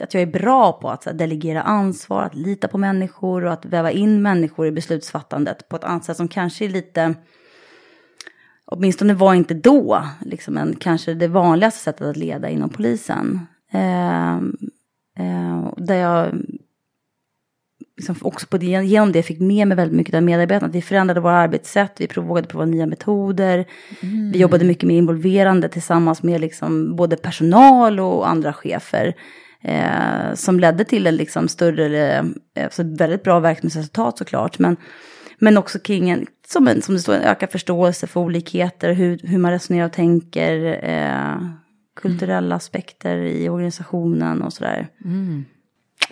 [0.00, 3.64] att jag är bra på att här, delegera ansvar, att lita på människor och att
[3.64, 7.14] väva in människor i beslutsfattandet på ett annat sätt som kanske är lite,
[8.64, 13.46] åtminstone var inte då, liksom en, kanske det vanligaste sättet att leda inom polisen.
[13.72, 14.38] Eh,
[15.18, 16.34] eh, där jag
[17.96, 20.68] liksom också på det, genom det fick med mig väldigt mycket av medarbetarna.
[20.68, 23.64] Att vi förändrade våra arbetssätt, vi vågade prova nya metoder.
[24.32, 29.14] Vi jobbade mycket mer involverande tillsammans med liksom både personal och andra chefer.
[29.62, 32.24] Eh, som ledde till en liksom större,
[32.62, 34.58] alltså väldigt bra verksamhetsresultat såklart.
[34.58, 34.76] Men,
[35.38, 39.20] men också kring en, som, en, som det står, en ökad förståelse för olikheter, hur,
[39.22, 40.80] hur man resonerar och tänker.
[40.82, 41.63] Eh,
[41.94, 44.88] kulturella aspekter i organisationen och sådär.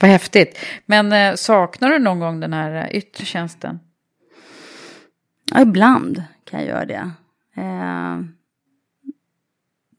[0.01, 0.59] Vad häftigt.
[0.87, 3.81] Men eh, saknar du någon gång den här eh, yttre tjänsten?
[5.55, 7.11] Ja, ibland kan jag göra det.
[7.57, 8.21] Eh,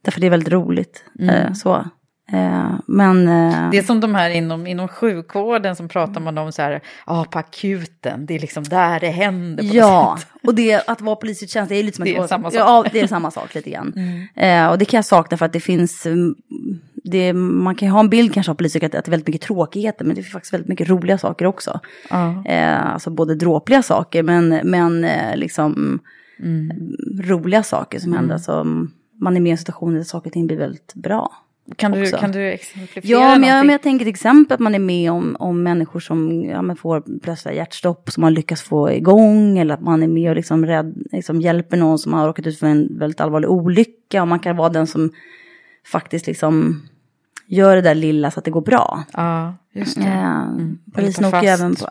[0.01, 1.05] därför det är väldigt roligt.
[1.19, 1.89] Eh, så.
[2.31, 3.27] Eh, men...
[3.27, 6.81] Eh, Det är som de här inom, inom sjukvården som pratar man om så här,
[7.07, 11.15] ja på akuten, det är liksom där det händer på Ja, och det, att vara
[11.15, 12.59] polis i tjänst är lite som Det är samma sak.
[12.59, 13.93] Ja, det är samma sak lite grann.
[14.35, 16.35] Eh, och det kan jag sakna för att det finns, mm,
[17.03, 19.41] det, man kan ju ha en bild kanske av poliser att, det är väldigt mycket
[19.41, 21.79] tråkigheter, men det är faktiskt väldigt mycket roliga saker också.
[22.09, 22.43] Ja.
[22.45, 25.99] Eh, alltså både dråpliga saker, men, men eh, liksom
[26.39, 26.69] Mm.
[27.21, 28.33] roliga saker som händer.
[28.33, 28.63] Alltså,
[29.21, 31.31] man är med i situationer där saker och ting blir väldigt bra.
[31.75, 33.67] Kan, du, kan du exemplifiera Ja, men jag, någonting?
[33.67, 37.19] men jag tänker till exempel att man är med om, om människor som ja, får
[37.19, 39.57] plötsliga hjärtstopp som man lyckas få igång.
[39.57, 42.59] Eller att man är med och liksom rädd, liksom hjälper någon som har råkat ut
[42.59, 44.21] för en väldigt allvarlig olycka.
[44.21, 45.11] Och man kan vara den som
[45.85, 46.81] faktiskt liksom
[47.47, 49.03] gör det där lilla så att det går bra.
[49.13, 50.07] Ja, just det.
[50.07, 50.47] Eh,
[50.93, 51.89] polisen Eller ta åker även på...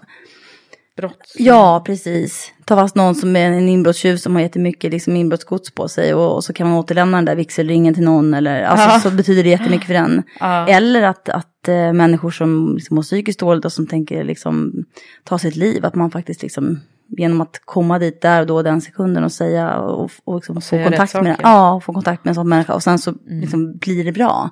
[0.96, 1.32] Brott.
[1.38, 2.52] Ja, precis.
[2.64, 6.34] Ta fast någon som är en inbrottstjuv som har jättemycket liksom inbrottsgods på sig och,
[6.34, 8.34] och så kan man återlämna den där vigselringen till någon.
[8.34, 10.22] Eller, alltså, Så betyder det jättemycket för den.
[10.68, 14.84] Eller att, att äh, människor som liksom, mår psykiskt dåligt och som tänker liksom,
[15.24, 18.80] ta sitt liv, att man faktiskt liksom, genom att komma dit där och då den
[18.80, 22.48] sekunden och säga och, och, liksom, få kontakt med ja, få kontakt med en sån
[22.48, 24.50] människa och sen så liksom, blir det bra.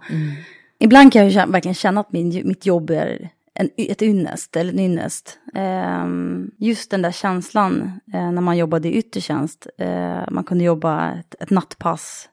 [0.79, 4.79] Ibland kan jag verkligen känna att min, mitt jobb är en, ett ynnest, eller en
[4.79, 5.39] ynnest.
[5.55, 9.67] Ehm, just den där känslan eh, när man jobbade i yttre tjänst.
[9.79, 12.29] Eh, man kunde jobba ett, ett nattpass.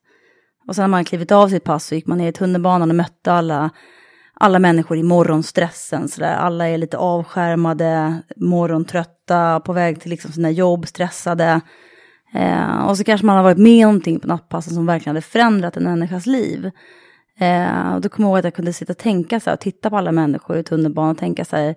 [0.68, 2.96] Och sen när man klivit av sitt pass så gick man ner i tunnelbanan och
[2.96, 3.70] mötte alla,
[4.34, 6.08] alla människor i morgonstressen.
[6.08, 6.36] Så där.
[6.36, 11.62] Alla är lite avskärmade, morgontrötta, på väg till liksom sina jobb, stressade.
[12.34, 15.22] Eh, och så kanske man har varit med om någonting på nattpassen som verkligen hade
[15.22, 16.72] förändrat en människas liv.
[17.40, 19.62] Eh, och då kommer jag ihåg att jag kunde sitta och tänka så här, och
[19.62, 21.76] titta på alla människor i tunnelbanan och tänka så här,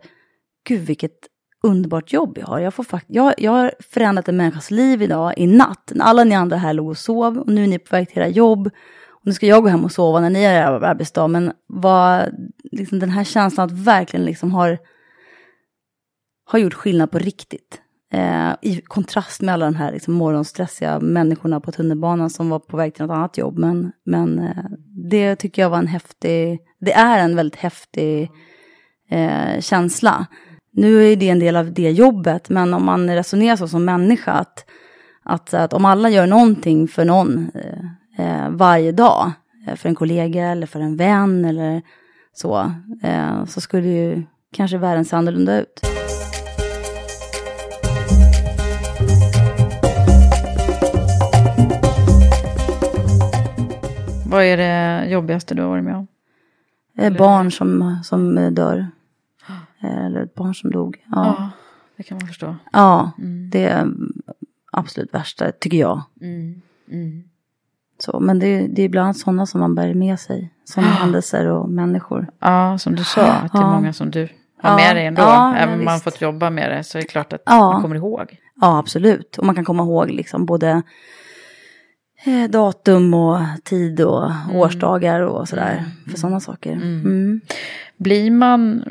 [0.68, 1.18] gud vilket
[1.62, 2.59] underbart jobb jag har.
[2.59, 5.92] Jag, får fakt- jag, jag har förändrat en människas liv idag i natt.
[5.94, 8.18] När alla ni andra här låg och sov och nu är ni på väg till
[8.18, 8.66] era jobb.
[9.09, 11.29] Och nu ska jag gå hem och sova när ni är er arbetsdag.
[11.29, 12.29] Men vad,
[12.73, 14.79] liksom den här känslan att verkligen liksom har,
[16.44, 17.81] har gjort skillnad på riktigt.
[18.12, 22.77] Eh, I kontrast med alla de här liksom, morgonstressiga människorna på tunnelbanan som var på
[22.77, 23.59] väg till något annat jobb.
[23.59, 24.64] Men, men eh,
[25.11, 28.31] det tycker jag var en häftig, det är en väldigt häftig
[29.11, 30.27] eh, känsla.
[30.73, 34.33] Nu är det en del av det jobbet, men om man resonerar så som människa,
[34.33, 34.64] att,
[35.23, 39.33] att, att om alla gör någonting för någon eh, eh varje dag,
[39.66, 41.83] eh, för en kollega eller för en vän eller
[42.33, 45.81] så, eh, så skulle ju kanske världen se annorlunda ut.
[54.30, 56.06] Vad är det jobbigaste du har varit med om?
[56.98, 58.86] Eh, barn som, som dör.
[59.82, 61.04] Eh, Eller ett barn som dog.
[61.10, 61.50] Ja, Ja,
[61.96, 62.56] det kan man förstå.
[62.72, 63.10] ja
[63.52, 63.88] det är
[64.72, 66.02] absolut värsta, tycker jag.
[67.98, 70.50] Så, men det, det är ibland sådana som man bär med sig.
[70.64, 72.26] Sådana händelser och människor.
[72.38, 74.28] Ja, som du sa, att det är många som du
[74.62, 75.22] har med dig ändå.
[75.22, 76.04] ja, Även om man visst.
[76.04, 77.72] fått jobba med det så är det klart att Ja.
[77.72, 78.36] man kommer ihåg.
[78.60, 79.38] Ja, absolut.
[79.38, 80.82] Och man kan komma ihåg liksom både
[82.24, 85.85] eh, datum och tid och årsdagar och sådär.
[86.11, 86.72] För sådana saker.
[86.72, 87.40] Mm.
[87.96, 88.85] Blir man,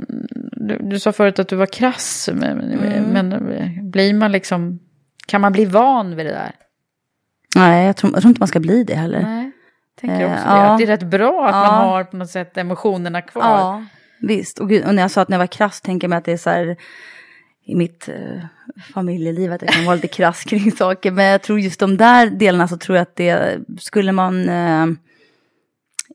[0.51, 2.57] du, du sa förut att du var krass, men,
[3.13, 3.29] men
[3.91, 4.79] blir man liksom,
[5.27, 6.51] kan man bli van vid det där?
[7.55, 9.21] Nej, jag tror, jag tror inte man ska bli det heller.
[9.21, 9.51] Nej,
[10.01, 10.49] tänker Eh, också det.
[10.51, 10.71] ja.
[10.71, 11.71] Att det är rätt bra att Ja.
[11.71, 13.43] man har på något sätt emotionerna kvar.
[13.43, 13.85] Ja,
[14.19, 14.59] visst.
[14.59, 16.25] Och, gud, och när jag sa att när jag var krass tänker jag mig att
[16.25, 16.75] det är så här
[17.69, 18.43] i mitt eh,
[18.93, 21.11] familjeliv att jag kan vara lite krass kring saker.
[21.11, 24.85] Men jag tror just de där delarna så tror jag att det skulle man eh,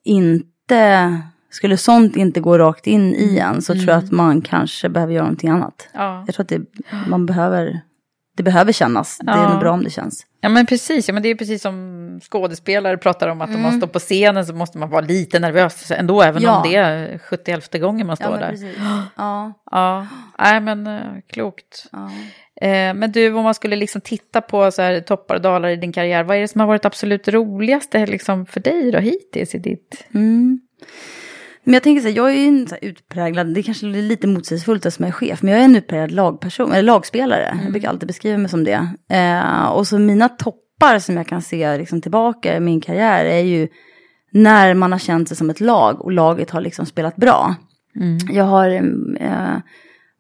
[0.04, 4.88] inte, skulle sånt inte gå rakt in i en så tror jag att man kanske
[4.88, 5.88] behöver göra någonting annat.
[5.92, 6.24] Ja.
[6.26, 6.60] Jag tror att det,
[7.08, 7.80] man behöver,
[8.36, 9.18] det behöver kännas.
[9.18, 9.50] Det är Ja.
[9.50, 10.26] nog bra om det känns.
[10.44, 13.76] Ja men precis, ja, men det är precis som skådespelare pratar om att om man
[13.76, 16.56] står på scenen så måste man vara lite nervös ändå, även Ja.
[16.56, 18.56] om det är 71 gången man står där.
[19.16, 19.52] Ja.
[19.70, 20.06] Ja,
[20.38, 21.86] nej men eh, klokt.
[22.60, 25.76] Eh, men du, om man skulle liksom titta på så här, toppar och dalar i
[25.76, 29.54] din karriär, vad är det som har varit absolut roligaste liksom, för dig då hittills
[29.54, 30.06] i ditt...
[30.14, 30.60] Mm.
[31.64, 34.26] Men jag tänker så här, jag är ju en så utpräglad, det kanske är lite
[34.26, 37.58] motsägelsefullt eftersom jag är chef, men jag är en utpräglad lagperson, eller lagspelare.
[37.62, 38.88] Jag brukar alltid beskriva mig som det.
[39.10, 43.40] Eh, och så mina toppar som jag kan se liksom, tillbaka i min karriär är
[43.40, 43.68] ju
[44.32, 47.54] när man har känt sig som ett lag och laget har liksom spelat bra.
[48.30, 48.70] Jag har
[49.20, 49.56] eh,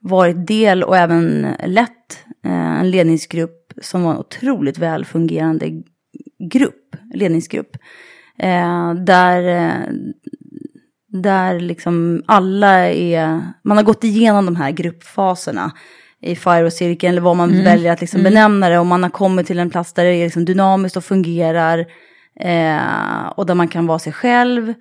[0.00, 5.82] varit del och även lett eh, en ledningsgrupp som var en otroligt väl fungerande
[6.52, 7.76] grupp, ledningsgrupp.
[8.38, 9.94] Eh, där, eh,
[11.22, 15.72] där liksom alla är, man har gått igenom de här gruppfaserna
[16.20, 18.78] i Fire-cirkeln eller vad man väljer att liksom benämna det.
[18.78, 21.86] Och man har kommit till en plats där det är liksom dynamiskt och fungerar.
[22.40, 24.74] Eh, och där man kan vara sig själv.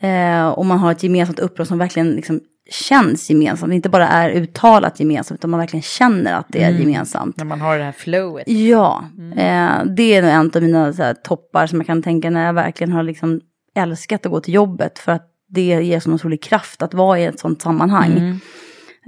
[0.00, 3.72] Eh, och man har ett gemensamt uppdrag som verkligen liksom känns gemensamt.
[3.72, 7.36] Inte bara är uttalat gemensamt, utan man verkligen känner att det är gemensamt.
[7.36, 8.48] När man har det här flowet.
[8.48, 9.04] Ja,
[9.36, 12.52] eh, det är nog en av mina här, toppar som jag kan tänka när jag
[12.52, 13.40] verkligen har liksom
[13.74, 14.98] älskat att gå till jobbet.
[14.98, 18.40] För att det ger så otrolig kraft att vara i ett sånt sammanhang.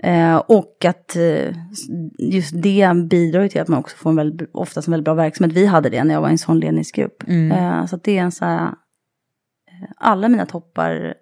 [0.03, 1.55] Eh, och att eh,
[2.19, 5.15] just det bidrar ju till att man också får en väldigt, oftast en väldigt bra
[5.15, 5.57] verksamhet.
[5.57, 7.25] Vi hade det när jag var i en sån ledningsgrupp.
[7.29, 11.15] Eh, så det är en så här, eh, alla mina toppar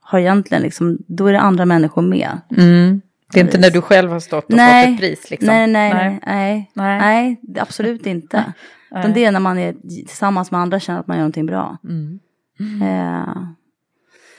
[0.00, 2.40] har egentligen liksom, då är det andra människor med.
[2.56, 3.00] Mm.
[3.32, 4.86] Det är inte när du själv har stått och Nej.
[4.86, 5.46] fått ett pris liksom?
[5.46, 6.98] Nej, nej, nej, nej, Nej.
[7.42, 8.52] nej, absolut inte.
[8.90, 9.72] Utan det är när man är
[10.06, 11.78] tillsammans med andra känner att man gör någonting bra.
[11.84, 12.20] Mm.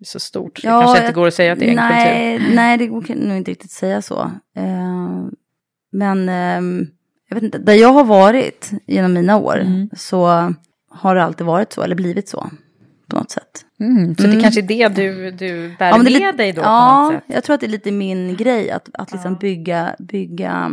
[0.00, 1.70] Det är så stort, så Ja, det kanske inte går att säga att det är
[1.70, 2.54] en nej, kultur.
[2.54, 4.20] Nej, det går nog inte riktigt att säga så.
[4.56, 5.26] Eh,
[5.92, 6.86] men eh,
[7.28, 9.90] jag vet inte, där jag har varit genom mina år Mm.
[9.96, 10.52] så
[10.90, 12.50] har det alltid varit så, eller blivit så
[13.06, 13.64] på något sätt.
[13.80, 16.66] Mm, så det kanske är det du, du bär det med lite- dig då på
[16.68, 17.24] ja, något sätt?
[17.26, 20.70] jag tror att det är lite min grej att, att liksom bygga, bygga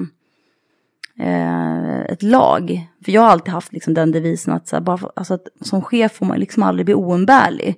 [1.20, 2.88] eh, ett lag.
[3.06, 5.48] För jag har alltid haft liksom den devisen att, så här, bara för, alltså att
[5.62, 7.76] som chef får man liksom aldrig bli oumbärlig.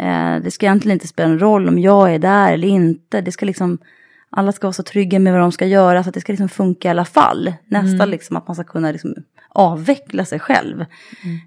[0.00, 3.20] Eh, det ska egentligen inte spela en roll om jag är där eller inte.
[3.20, 3.78] Det ska liksom,
[4.30, 6.48] alla ska vara så trygga med vad de ska göra så att det ska liksom
[6.48, 7.52] funka i alla fall.
[7.66, 8.08] Nästa Mm.
[8.08, 9.14] liksom att man ska kunna liksom
[9.48, 10.84] avveckla sig själv.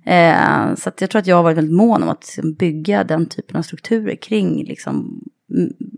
[0.06, 3.26] Eh, så jag tror att jag har varit väldigt mån om att liksom bygga den
[3.26, 5.22] typen av strukturer kring liksom, mm,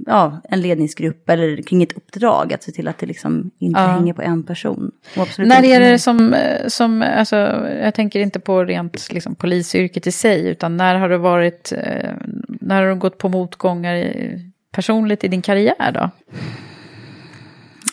[0.06, 2.54] ja, en ledningsgrupp eller kring ett uppdrag.
[2.54, 3.88] Att se till att det liksom inte Ja.
[3.88, 4.92] hänger på en person.
[5.38, 7.36] När är det som, eh, som alltså,
[7.84, 12.10] jag tänker inte på rent liksom, polisyrket i sig, utan när har du varit, eh,
[12.48, 14.14] när har du gått på motgångar
[14.72, 16.10] personligt i din karriär då?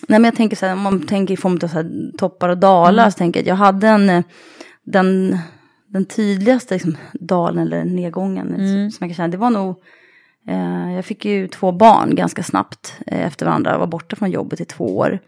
[0.08, 2.48] Nej men jag tänker så här, om man tänker i form av så här, toppar
[2.48, 3.12] och dalar, Mm.
[3.12, 4.22] så tänker jag att jag hade en, eh,
[4.84, 5.38] den,
[5.86, 8.90] den tydligaste liksom, dalen eller nedgången Mm.
[8.90, 9.76] som jag kan känna, det var nog,
[10.94, 14.60] jag fick ju två barn ganska snabbt eh, efter varandra, jag var borta från jobbet
[14.60, 15.18] i två år.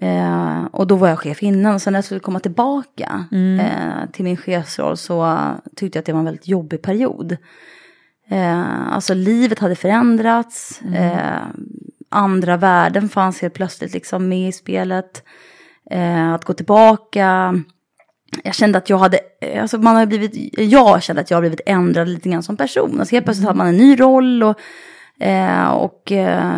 [0.00, 3.60] Eh, och då var jag chef innan, och sen när jag skulle komma tillbaka Mm.
[3.60, 7.36] eh, till min chefsroll så eh, tyckte jag att det var en väldigt jobbig period.
[8.28, 10.80] Eh, alltså livet hade förändrats.
[10.84, 10.94] Mm.
[10.94, 11.42] Eh,
[12.08, 15.22] andra värden fanns helt plötsligt liksom med i spelet.
[15.90, 17.54] Eh, att gå tillbaka.
[18.44, 21.42] Jag kände att jag hade, eh, alltså man har blivit, jag kände att jag har
[21.42, 23.00] blivit ändrad lite grann som person.
[23.00, 24.60] Alltså helt plötsligt hade man en ny roll och
[25.20, 26.56] Eh, och, eh,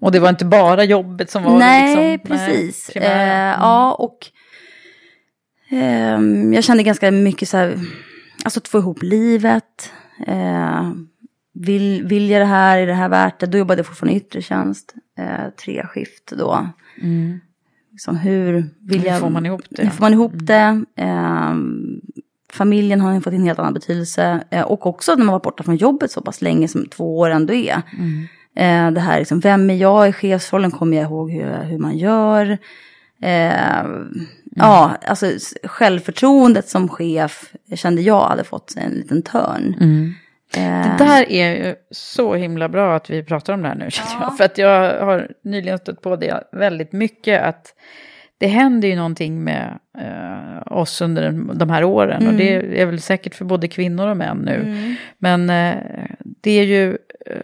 [0.00, 2.48] och det var inte bara jobbet som var nej, liksom, precis.
[2.48, 2.96] Nej, precis.
[2.96, 3.60] Eh, mm.
[3.60, 4.18] Ja, och
[5.70, 7.78] ehm, jag kände ganska mycket så här,
[8.44, 9.92] alltså att få ihop livet.
[10.26, 10.92] Eh,
[11.54, 13.46] vill, vill jag det här, är det här värt det?
[13.46, 16.68] Då jobbade jag fortfarande i yttre tjänst, eh, tre skift då.
[17.02, 17.40] Mm.
[18.02, 19.12] Liksom hur vill jag...
[19.12, 19.82] Hur får man ihop det?
[19.82, 20.84] Hur får man ihop det?
[20.96, 21.54] Eh,
[22.52, 24.44] familjen har fått en helt annan betydelse.
[24.50, 27.30] Eh, och också när man var borta från jobbet så pass länge som två år
[27.30, 27.82] ändå är.
[27.98, 28.26] Mm.
[28.56, 30.70] Eh, det här liksom, vem är jag i chefsrollen?
[30.70, 32.50] Kommer jag ihåg hur, hur man gör?
[33.22, 34.26] Eh, mm.
[34.56, 35.26] Ja, alltså
[35.64, 39.76] självförtroendet som chef kände jag hade fått en liten törn.
[39.80, 40.12] Mm.
[40.54, 43.88] Det där är ju så himla bra att vi pratar om det här nu.
[43.90, 44.02] Ja.
[44.20, 47.42] Jag, för att jag har nyligen stött på det väldigt mycket.
[47.42, 47.74] att
[48.42, 52.22] det händer ju någonting med eh, oss under de här åren.
[52.22, 52.32] Mm.
[52.32, 52.80] Och det mm.
[52.80, 54.54] är väl säkert för både kvinnor och män nu.
[54.54, 54.94] Mm.
[55.18, 55.76] Men eh,
[56.18, 56.98] det är ju...
[57.26, 57.36] Eh,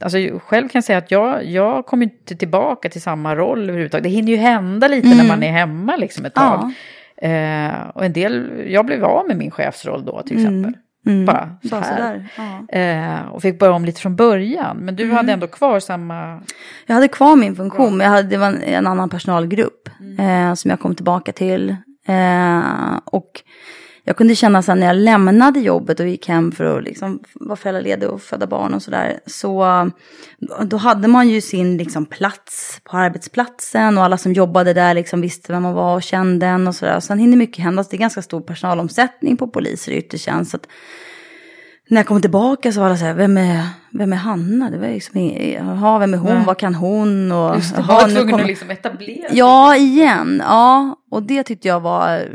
[0.00, 4.04] alltså själv kan jag säga att jag, jag kommer inte tillbaka till samma roll överhuvudtaget.
[4.04, 5.18] Det hinner ju hända lite mm.
[5.18, 6.72] när man är hemma liksom ett tag.
[7.16, 7.28] Ja.
[7.28, 10.46] Eh, och en del, jag blev av med min chefsroll då till mm.
[10.46, 10.82] exempel.
[11.06, 11.24] Mm.
[11.26, 12.28] Bara så här.
[12.36, 12.78] Ja.
[12.78, 14.76] Eh, och fick börja om lite från början.
[14.76, 15.16] Men du mm.
[15.16, 16.42] hade ändå kvar samma...
[16.86, 17.96] Jag hade kvar min funktion.
[17.96, 20.48] Men jag hade, det var en, en annan personalgrupp mm.
[20.48, 21.76] eh, som jag kom tillbaka till.
[22.06, 22.60] Eh,
[23.04, 23.42] och
[24.08, 27.56] jag kunde känna så när jag lämnade jobbet och gick hem för att liksom vara
[27.56, 29.20] föräldraledig och föda barn och sådär.
[29.26, 29.90] Så
[30.64, 35.20] då hade man ju sin liksom plats på arbetsplatsen och alla som jobbade där liksom
[35.20, 37.00] visste vem man var och kände en och sådär.
[37.00, 40.54] Sen hinner mycket hända, så det är ganska stor personalomsättning på poliser i yttre tjänst.
[41.88, 44.70] när jag kom tillbaka så var det så här, vem är, vem är Hanna?
[44.70, 45.20] Det var liksom,
[45.54, 47.32] jaha, vem är hon, vad kan hon?
[47.32, 48.40] Och, Just det, var tvungen kom...
[48.40, 50.96] att liksom etablera Ja, igen, ja.
[51.10, 52.28] Och det tyckte jag var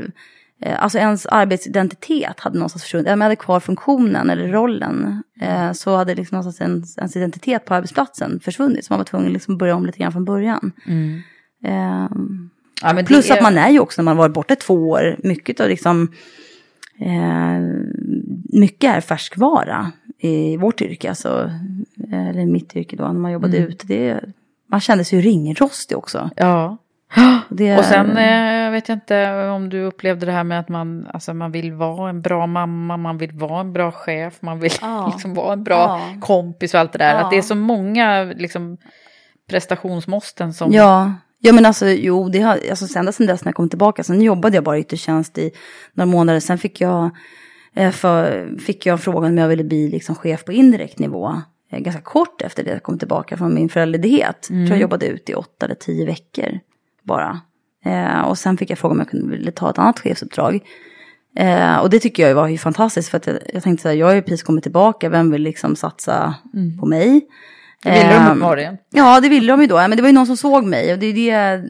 [0.72, 3.08] alltså ens arbetsidentitet hade någonstans försvunnit.
[3.08, 7.66] Om jag hade kvar funktionen eller rollen eh, så hade liksom någonstans ens, ens identitet
[7.66, 8.86] på arbetsplatsen försvunnit.
[8.86, 10.72] Så man var tvungen att liksom börja om lite grann från början.
[10.88, 11.22] Mm.
[11.64, 12.10] Eh,
[12.82, 13.34] ja, plus är...
[13.34, 16.12] att man är ju också när man varit borta två år, mycket av liksom
[17.00, 17.60] eh,
[18.60, 21.52] mycket är färskvara i vårt yrke, alltså,
[22.12, 23.70] eller mitt yrke då, när man jobbade mm.
[23.70, 23.88] ute.
[23.88, 24.20] Det,
[24.68, 26.30] man kände sig ju ringrostig också.
[26.36, 26.78] Ja.
[27.50, 27.78] Det...
[27.78, 31.34] Och sen eh, vet jag inte om du upplevde det här med att man, alltså,
[31.34, 35.08] man vill vara en bra mamma, man vill vara en bra chef, man vill ja.
[35.14, 36.02] liksom vara en bra ja.
[36.22, 37.14] kompis och allt det där.
[37.14, 37.20] Ja.
[37.20, 38.78] Att det är så många liksom,
[39.50, 40.72] prestationsmåsten som...
[40.72, 41.14] Ja.
[41.46, 44.22] Ja men alltså jo, det har, alltså sen, sen dess när jag kom tillbaka, sen
[44.22, 45.52] jobbade jag bara i tjänst i
[45.94, 47.10] några månader, sen fick jag,
[47.76, 51.42] eh, för, fick jag frågan om jag ville bli liksom chef på indirekt nivå.
[51.72, 54.50] Eh, ganska kort efter det jag kom tillbaka från min föräldraledighet.
[54.50, 54.62] Mm.
[54.62, 56.60] Jag tror jag jobbade ute i åtta eller tio veckor
[57.04, 57.42] bara.
[57.86, 60.60] Eh, och sen fick jag fråga om jag kunde ville ta ett annat chefsuppdrag.
[61.36, 63.96] Eh, och det tycker jag var ju fantastiskt för att jag, jag tänkte så här,
[63.96, 66.78] jag har ju precis kommit tillbaka, vem vill liksom satsa mm.
[66.78, 67.28] på mig?
[67.84, 68.78] Det ville de eh, uppenbarligen.
[68.90, 69.76] Ja, det ville de ju då.
[69.76, 71.64] Men det var ju någon som såg mig och det är, det,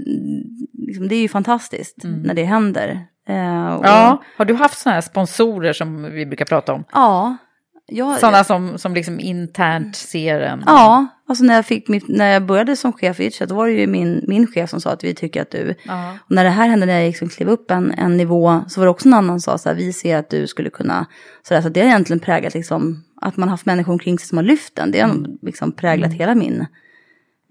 [0.88, 2.22] liksom, det är ju fantastiskt mm.
[2.22, 3.08] när det händer.
[3.28, 3.86] Eh, och...
[3.86, 6.84] Ja, har du haft sådana här sponsorer som vi brukar prata om?
[6.92, 7.38] Ja,
[7.86, 10.64] jag, Sådana som, som liksom internt ser en?
[10.66, 13.68] Ja, alltså när jag, fick mitt, när jag började som chef i Itchat, då var
[13.68, 15.76] det ju min, min chef som sa att vi tycker att du...
[15.84, 16.18] Ja.
[16.26, 18.86] Och när det här hände, när jag liksom klev upp en, en nivå, så var
[18.86, 21.06] det också en annan som sa så här, vi ser att du skulle kunna...
[21.48, 24.38] Så, där, så det har egentligen präglat liksom, att man haft människor omkring sig som
[24.38, 24.92] har lyft den.
[24.92, 25.38] Det har mm.
[25.42, 26.20] liksom präglat mm.
[26.20, 26.66] hela min...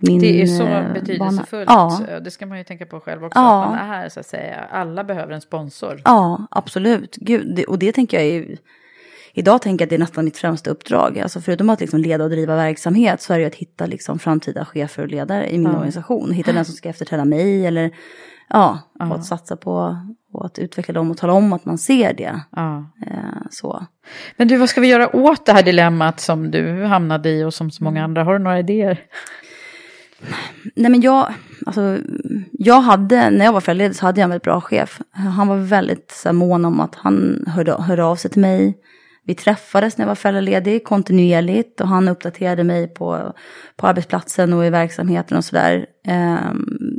[0.05, 1.71] Min, det är så eh, betydelsefullt.
[1.71, 2.01] Ja.
[2.25, 3.39] Det ska man ju tänka på själv också.
[3.39, 3.65] Ja.
[3.65, 4.61] Att man är här så att säga.
[4.71, 6.01] Alla behöver en sponsor.
[6.05, 7.17] Ja, absolut.
[7.17, 8.59] Gud, det, och det tänker jag är
[9.35, 11.19] idag tänker jag att det är nästan mitt främsta uppdrag.
[11.19, 14.65] Alltså förutom att liksom leda och driva verksamhet så är det att hitta liksom framtida
[14.65, 15.73] chefer och ledare i min ja.
[15.73, 16.33] organisation.
[16.33, 17.91] Hitta den som ska efterträda mig eller
[18.49, 18.79] ja.
[18.99, 19.97] Och att satsa på
[20.33, 22.41] och att utveckla dem och tala om att man ser det.
[23.07, 23.87] Eh, så.
[24.37, 27.55] Men du, vad ska vi göra åt det här dilemmat som du hamnade i och
[27.55, 28.25] som så många andra?
[28.25, 29.01] Har du några idéer?
[30.75, 31.35] Nej men jag,
[31.67, 31.99] alltså,
[32.53, 35.01] jag hade, när jag var föräldraledig så hade jag en väldigt bra chef.
[35.11, 38.79] Han var väldigt så här, mån om att han hörde, hörde av sig till mig.
[39.27, 43.33] Vi träffades när jag var föräldraledig kontinuerligt och han uppdaterade mig på,
[43.77, 45.87] på arbetsplatsen och i verksamheten och sådär.
[46.09, 46.99] Um,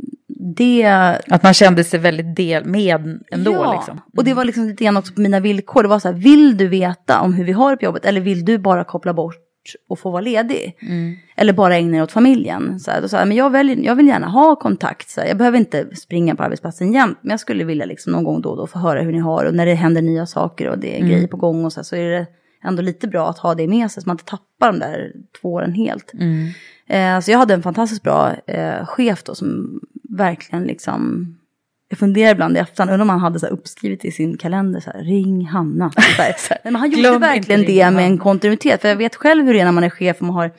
[0.56, 0.84] det...
[1.30, 3.92] Att man kände sig väldigt del med ändå ja, liksom.
[3.92, 4.04] Mm.
[4.16, 4.36] och det mm.
[4.36, 5.82] var liksom lite grann också på mina villkor.
[5.82, 8.20] Det var så här, vill du veta om hur vi har det på jobbet eller
[8.20, 9.43] vill du bara koppla bort
[9.88, 10.76] och få vara ledig?
[10.80, 11.16] Mm.
[11.36, 12.80] Eller bara ägna dig åt familjen.
[12.80, 15.08] Så här, då sa jag, men jag, väljer, jag vill gärna ha kontakt.
[15.08, 17.18] Så här, jag behöver inte springa på arbetsplatsen jämt.
[17.20, 19.44] Men jag skulle vilja liksom någon gång då och då få höra hur ni har
[19.44, 21.10] och när det händer nya saker och det är mm.
[21.10, 22.26] grejer på gång och så, här, så är det
[22.64, 25.52] ändå lite bra att ha det med sig så man inte tappar de där två
[25.52, 26.12] åren helt.
[26.12, 26.48] Mm.
[26.86, 31.34] Eh, så jag hade en fantastiskt bra eh, chef då som verkligen liksom
[31.94, 34.90] jag funderar ibland i efterhand, undrar om han hade så uppskrivet i sin kalender så
[34.90, 35.90] här, ring Hanna.
[35.90, 36.34] Så här.
[36.50, 38.80] Nej, men han gjorde verkligen det med en kontinuitet.
[38.80, 40.50] För jag vet själv hur det är när man är chef och man har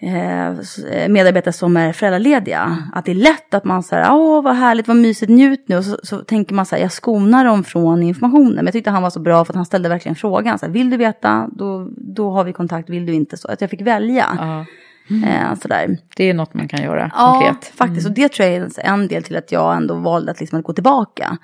[0.00, 2.78] eh, medarbetare som är föräldralediga.
[2.92, 5.76] Att det är lätt att man säger, åh vad härligt, vad mysigt, njut nu.
[5.76, 8.54] Och så, så tänker man så här, jag skonar dem från informationen.
[8.54, 10.58] Men jag tyckte han var så bra för att han ställde verkligen frågan.
[10.58, 13.48] Så här, vill du veta, då, då har vi kontakt, vill du inte så.
[13.48, 14.26] Att jag fick välja.
[14.38, 14.64] Ja.
[15.10, 15.98] Eh, sådär.
[16.16, 17.72] Det är något man kan göra Ja, konkret.
[17.76, 18.06] faktiskt.
[18.06, 20.64] Och det tror jag är en del till att jag ändå valde att, liksom att
[20.64, 21.38] gå tillbaka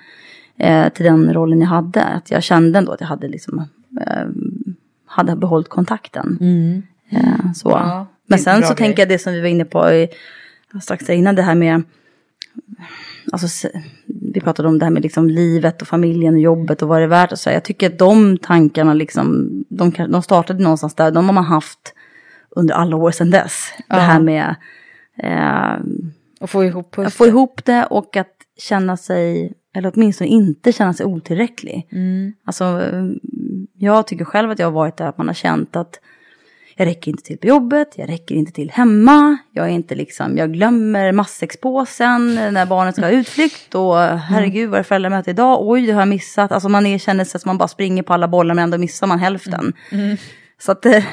[0.57, 2.03] eh, till den rollen jag hade.
[2.03, 3.59] Att jag kände ändå att jag hade, liksom,
[4.01, 4.25] eh,
[5.05, 6.37] hade behållit kontakten.
[7.09, 7.75] Eh, så.
[7.75, 7.89] Mm.
[7.89, 8.77] Ja, Men en sen så grej.
[8.77, 10.09] tänker jag det som vi var inne på i,
[10.81, 11.83] strax innan, det här med
[13.31, 13.67] Alltså,
[14.33, 17.03] vi pratade om det här med liksom livet och familjen och jobbet och vad det
[17.03, 17.31] är värt.
[17.31, 17.49] Och så.
[17.49, 17.55] här.
[17.55, 21.11] Jag tycker att de tankarna, liksom, de, de startade någonstans där.
[21.11, 21.93] De har man haft
[22.57, 23.73] under alla år sedan dess.
[23.77, 23.95] Det Ja.
[23.95, 24.55] här med
[25.23, 25.79] eh,
[26.41, 30.93] Och få ihop att få ihop det och att känna sig, eller åtminstone inte känna
[30.93, 31.87] sig otillräcklig.
[31.91, 32.33] Mm.
[32.45, 33.05] Alltså, eh,
[33.77, 35.99] jag tycker själv att jag har varit där att man har känt att
[36.79, 40.37] jag räcker inte till på jobbet, jag räcker inte till hemma, jag är inte liksom,
[40.37, 45.85] jag glömmer matsäckspåsen när barnet ska ha utflykt och herregud vad är föräldramöte idag, oj
[45.85, 46.51] det har jag missat.
[46.51, 49.07] Alltså man är, känner sig som man bara springer på alla bollar men ändå missar
[49.07, 49.73] man hälften.
[50.59, 51.03] Så att eh,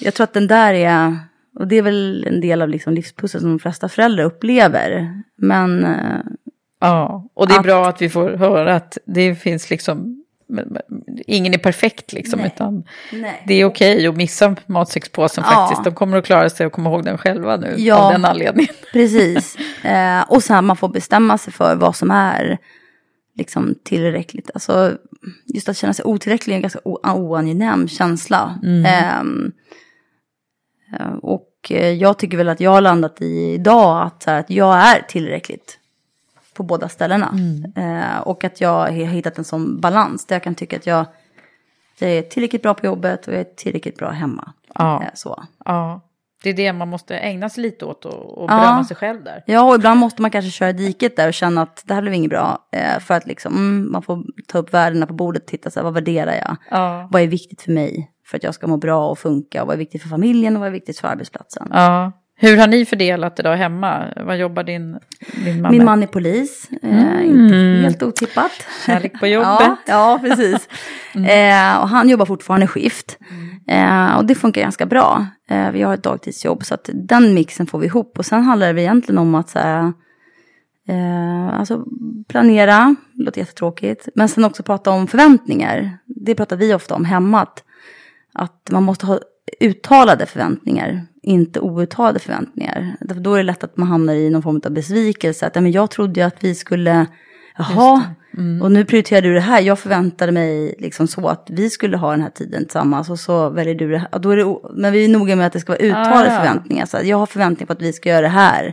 [0.00, 1.18] jag tror att den där är,
[1.58, 5.22] och det är väl en del av liksom livspusslet som de flesta föräldrar upplever.
[5.36, 5.86] Men
[6.80, 10.24] Ja, och det är Att- bra att vi får höra att det finns liksom,
[11.26, 12.52] ingen är perfekt liksom, Nej.
[12.54, 13.42] utan nej.
[13.46, 15.54] det är okej att missa matsäckspåsen Ja.
[15.54, 15.84] faktiskt.
[15.84, 17.96] De kommer att klara sig och komma ihåg den själva nu Ja.
[17.96, 18.74] av den anledningen.
[18.92, 19.56] Precis.
[19.84, 22.58] Eh, och sen man får bestämma sig för vad som är
[23.36, 24.50] liksom tillräckligt.
[24.54, 24.92] Alltså,
[25.54, 28.58] just att känna sig otillräcklig är en ganska oangenäm känsla.
[28.64, 29.50] Ehm, eh,
[31.22, 35.02] och eh, jag tycker väl att jag har landat i idag att, att jag är
[35.08, 35.78] tillräckligt
[36.54, 37.34] på båda ställena.
[37.76, 41.06] Eh, och att jag har hittat en sån balans där jag kan tycka att jag,
[41.98, 44.52] jag är tillräckligt bra på jobbet och jag är tillräckligt bra hemma.
[44.74, 45.02] Ja.
[45.02, 45.44] Eh, så.
[45.64, 46.00] Ja,
[46.42, 48.60] det är det man måste ägna sig lite åt och, och Ja.
[48.60, 49.42] berömma sig själv där.
[49.46, 52.14] Ja, och ibland måste man kanske köra diket där och känna att det här blev
[52.14, 52.58] inget bra.
[52.72, 55.80] Eh, för att liksom, mm, man får ta upp värdena på bordet och titta så
[55.80, 56.56] här, vad värderar jag?
[56.70, 57.08] Ja.
[57.10, 59.62] Vad är viktigt för mig för att jag ska må bra och funka?
[59.62, 61.68] Och vad är viktigt för familjen och vad är viktigt för arbetsplatsen?
[61.70, 62.12] Ja.
[62.36, 64.04] Hur har ni fördelat det då hemma?
[64.26, 64.98] Vad jobbar din,
[65.44, 68.52] din man Min man är polis, eh, inte helt otippat.
[68.86, 69.60] Härligt på jobbet.
[69.60, 70.68] ja, ja, precis.
[71.14, 73.18] Eh, och han jobbar fortfarande skift.
[73.68, 75.26] Eh, och det funkar ganska bra.
[75.48, 78.18] Eh, vi har ett dagtidsjobb så att den mixen får vi ihop.
[78.18, 79.92] Och sen handlar det egentligen om att så här,
[80.88, 81.84] eh, alltså
[82.28, 84.08] planera, det låter jättetråkigt.
[84.14, 85.98] Men sen också prata om förväntningar.
[86.06, 87.40] Det pratar vi ofta om hemma.
[87.40, 87.63] Att,
[88.34, 89.20] att man måste ha
[89.60, 92.96] uttalade förväntningar, inte outtalade förväntningar.
[93.00, 95.46] Då är det lätt att man hamnar i någon form av besvikelse.
[95.46, 97.06] Att men jag trodde ju att vi skulle,
[97.58, 98.02] jaha,
[98.62, 99.60] och nu prioriterar du det här.
[99.60, 103.48] Jag förväntade mig liksom så att vi skulle ha den här tiden tillsammans och så
[103.50, 104.18] väljer du det här.
[104.18, 106.40] Då är det, men vi är noga med att det ska vara uttalade Ah, ja.
[106.40, 106.86] förväntningar.
[106.86, 108.72] Så jag har förväntningar på att vi ska göra det här.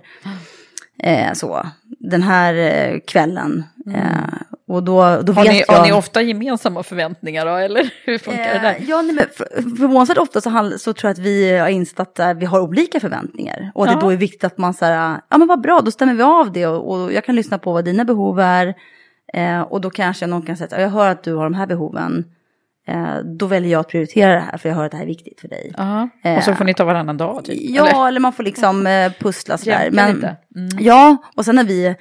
[1.04, 1.66] Eh, så,
[2.00, 3.64] den här eh, kvällen.
[3.96, 5.34] Eh, och då, då.
[5.34, 5.76] Har vet ni, jag...
[5.76, 8.76] har ni ofta gemensamma förväntningar då, eller hur funkar det där?
[8.80, 11.68] Eh, ja, nej, men för- förvånansvärt ofta så, handl- så tror jag att vi har
[11.70, 13.72] insett att eh, vi har olika förväntningar.
[13.76, 13.96] Och att Ja.
[13.96, 16.52] det då är viktigt att man säger, ja men vad bra, då stämmer vi av
[16.52, 18.74] det och, och jag kan lyssna på vad dina behov är.
[19.34, 21.54] Eh, och då kanske någon kan säga, att, "Ja, jag hör att du har de
[21.54, 22.26] här behoven.
[22.88, 25.08] Eh, då väljer jag att prioritera det här för jag hör att det här är
[25.08, 25.74] viktigt för dig.
[25.78, 26.10] Ja.
[26.38, 27.58] Och så får ni ta varannan dag typ?
[27.70, 28.08] Ja, eller?
[28.08, 29.90] eller, man får liksom eh, pussla sådär.
[29.92, 30.10] Men.
[30.56, 30.70] Mm.
[30.80, 31.96] Ja, och sen när vi...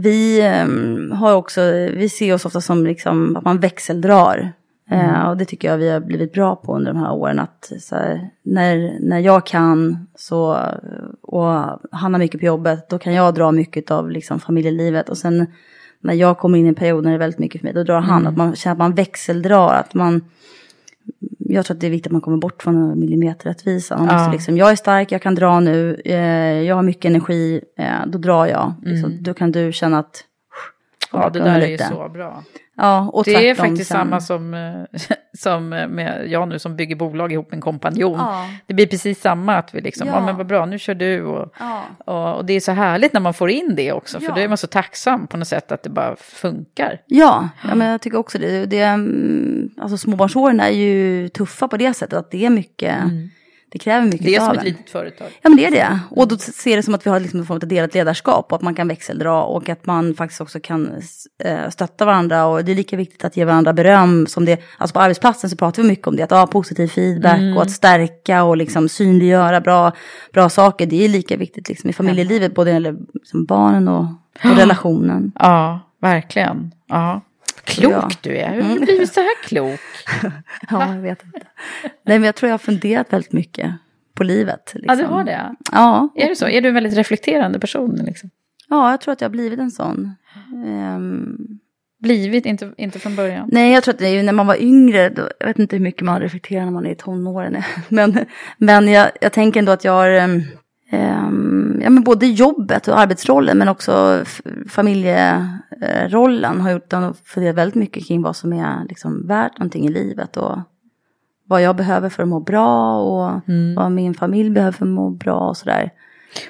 [0.00, 1.60] Vi ehm, har också,
[1.96, 4.52] vi ser oss ofta som liksom att man växeldrar.
[4.90, 5.14] Mm.
[5.14, 7.38] Eh, och det tycker jag vi har blivit bra på under de här åren.
[7.38, 10.58] Att här, när, när jag kan så,
[11.22, 11.44] och
[11.92, 15.08] han har mycket på jobbet, då kan jag dra mycket av liksom familjelivet.
[15.08, 15.46] Och sen
[16.00, 17.84] när jag kommer in i en period när det är väldigt mycket för mig, då
[17.84, 18.20] drar han.
[18.20, 18.32] Mm.
[18.32, 20.24] Att man känner att man växeldrar, att man
[21.54, 24.06] jag tror att det är viktigt att man kommer bort från millimeterrättvisan.
[24.10, 24.32] Ja.
[24.32, 26.16] liksom, jag är stark, jag kan dra nu, eh,
[26.62, 28.74] jag har mycket energi, eh, då drar jag.
[28.82, 30.24] Liksom, Då kan du känna att...
[31.12, 31.84] Ja, det där är ju lite.
[31.84, 32.42] så bra.
[32.76, 33.96] Ja, och det är faktiskt sen.
[33.98, 35.00] samma som, eh,
[35.38, 38.18] som med jag nu som bygger bolag ihop med en kompanjon.
[38.18, 38.46] Ja.
[38.66, 40.14] Det blir precis samma, att vi liksom, ja.
[40.14, 40.26] Ja.
[40.26, 41.22] men vad bra, nu kör du.
[41.22, 41.82] Och, Ja.
[42.06, 44.48] och, och det är så härligt när man får in det också, för då är
[44.48, 47.00] man så tacksam på något sätt att det bara funkar.
[47.06, 48.66] Ja, ja men jag tycker också det.
[48.66, 53.30] det mm, alltså småbarnsåren är ju tuffa på det sättet att det är mycket, Mm.
[53.70, 55.28] Det kräver mycket Det är av som ett litet företag.
[55.42, 55.98] Ja men det är det.
[56.10, 58.56] Och då ser det som att vi har liksom en form av delat ledarskap och
[58.56, 61.02] att man kan växeldra och att man faktiskt också kan
[61.44, 62.46] eh, stötta varandra.
[62.46, 65.56] Och det är lika viktigt att ge varandra beröm som det, alltså på arbetsplatsen så
[65.56, 67.56] pratar vi mycket om det, att ha positiv feedback Mm.
[67.56, 69.92] och att stärka och liksom synliggöra bra,
[70.32, 70.86] bra saker.
[70.86, 74.06] Det är lika viktigt liksom i familjelivet, både när det gäller liksom barnen och,
[74.44, 75.32] och relationen.
[75.34, 76.72] Ja, verkligen.
[76.88, 77.20] Ja.
[77.68, 78.08] Klok Ja.
[78.22, 78.54] du är.
[78.54, 79.80] Hur har du blivit så här klok?
[80.70, 81.38] Ja, jag vet inte.
[82.06, 83.72] Nej men jag tror jag har funderat väldigt mycket
[84.14, 84.70] på livet.
[84.74, 84.98] Ja, Liksom.
[84.98, 85.54] du har det?
[85.72, 86.08] Ja.
[86.16, 86.48] Är det så?
[86.48, 87.94] Är du en väldigt reflekterande person?
[88.04, 88.30] Liksom?
[88.68, 90.14] Ja, jag tror att jag har blivit en sån.
[90.66, 91.36] Ehm,
[92.00, 93.48] Blivit, inte, inte från början?
[93.52, 95.76] Nej, jag tror att det är ju när man var yngre, då, jag vet inte
[95.76, 97.62] hur mycket man reflekterar när man är i tonåren.
[97.88, 98.18] Men,
[98.58, 100.42] men jag, jag tänker ändå att jag har, ehm,
[101.80, 104.24] ja men både jobbet och arbetsrollen men också
[104.68, 109.86] familjerollen har gjort att jag funderat väldigt mycket kring vad som är liksom värt någonting
[109.86, 110.58] i livet och
[111.44, 113.40] vad jag behöver för att må bra och
[113.76, 115.90] vad min familj behöver för att må bra och sådär.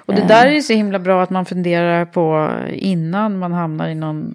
[0.07, 3.89] Och det där är ju så himla bra att man funderar på innan man hamnar
[3.89, 4.35] i någon...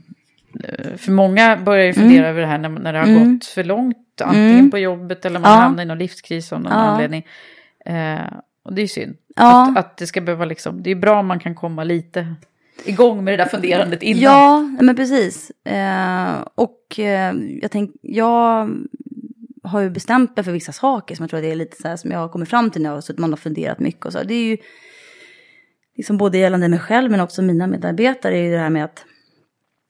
[0.64, 2.30] eh, För många börjar ju fundera Mm.
[2.30, 3.34] över det här när, när det har Mm.
[3.36, 3.98] gått för långt.
[4.24, 4.72] Antingen Mm.
[4.72, 5.58] på jobbet eller man Ja.
[5.58, 6.78] hamnar i någon livskris av någon Ja.
[6.78, 7.26] anledning.
[7.86, 8.22] Eh,
[8.66, 9.16] och det är ju synd.
[9.36, 9.70] Ja.
[9.70, 10.84] Att, att det ska behöva liksom...
[10.84, 12.36] Det är bra om man kan komma lite
[12.86, 14.22] igång med det där funderandet innan.
[14.22, 15.52] Ja, men precis.
[15.66, 18.70] Eh, och eh, jag tänk, jag
[19.64, 21.98] har ju bestämt mig för vissa saker som jag tror det är lite så här
[21.98, 24.14] som jag har kommit fram till nu och så att man har funderat mycket och
[24.14, 24.24] så.
[24.24, 24.58] Det är ju
[25.96, 29.06] liksom både gällande mig själv men också mina medarbetare är ju det här med att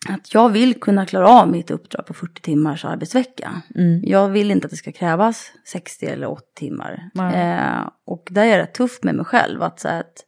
[0.09, 3.61] att jag vill kunna klara av mitt uppdrag på 40 timmars arbetsvecka.
[3.75, 4.01] Mm.
[4.03, 7.09] Jag vill inte att det ska krävas 60 eller 80 timmar.
[7.15, 9.61] Eh, och där är jag rätt tuff med mig själv.
[9.61, 10.25] Att, så att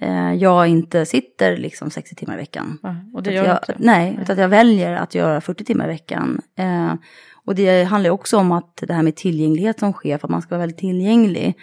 [0.00, 2.78] eh, jag inte sitter liksom 60 timmar i veckan.
[3.14, 3.74] Och det gör jag, inte.
[3.78, 6.40] Nej, utan att jag väljer att göra 40 timmar i veckan.
[6.58, 6.94] Eh,
[7.46, 10.50] och det handlar också om att det här med tillgänglighet som chef, att man ska
[10.50, 11.54] vara väldigt tillgänglig.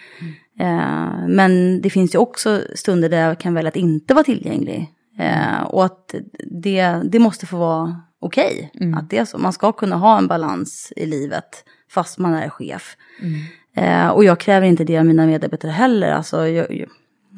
[0.60, 4.93] Eh, men det finns ju också stunder där jag kan välja att inte vara tillgänglig.
[5.18, 6.14] Eh, och att
[6.50, 8.72] det, det måste få vara okej.
[8.96, 9.38] Att det är så.
[9.38, 12.96] Man ska kunna ha en balans i livet fast man är chef.
[13.76, 16.12] Eh, och jag kräver inte det av mina medarbetare heller.
[16.12, 16.88] Alltså, jag, jag,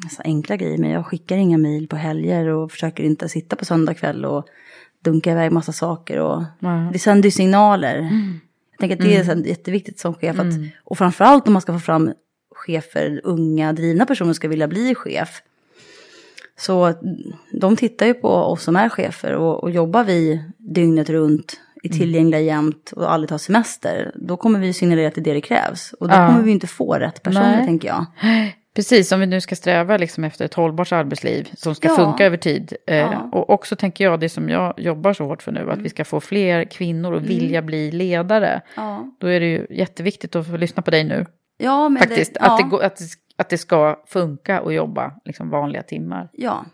[0.03, 3.65] alltså enkla grejer, men jag skickar inga mejl på helger och försöker inte sitta på
[3.65, 4.47] söndag kväll och
[5.03, 6.19] dunka iväg massa saker.
[6.19, 6.89] Och, Nej.
[6.93, 7.97] Det sänder ju signaler.
[8.71, 10.39] Jag tänker att det är här jätteviktigt som chef.
[10.39, 10.53] Att,
[10.83, 12.13] Och framförallt om man ska få fram
[12.55, 15.41] chefer, unga, drivna personer ska vilja bli chef.
[16.59, 16.93] Så
[17.51, 21.89] de tittar ju på oss som är chefer och, och jobbar vi dygnet runt, är
[21.89, 25.41] tillgängliga jämt och aldrig tar semester, då kommer vi signalera att det är det det
[25.41, 25.93] krävs.
[25.99, 26.27] Och då Ja.
[26.27, 27.65] kommer vi inte få rätt personer, Nej.
[27.65, 28.05] tänker jag.
[28.75, 31.95] Precis, om vi nu ska sträva liksom efter ett hållbart arbetsliv som ska Ja.
[31.95, 32.73] funka över tid.
[32.87, 33.13] Eh, Ja.
[33.13, 33.33] Mm.
[33.33, 36.05] Och också tänker jag, det som jag jobbar så hårt för nu, att vi ska
[36.05, 38.61] få fler kvinnor att vilja bli ledare.
[39.19, 41.25] Då är det ju jätteviktigt att få lyssna på dig nu.
[41.57, 42.99] ja men Faktiskt, det, att, ja, att, det, att
[43.49, 46.29] det ska funka att jobba liksom vanliga timmar.
[46.33, 46.65] ja.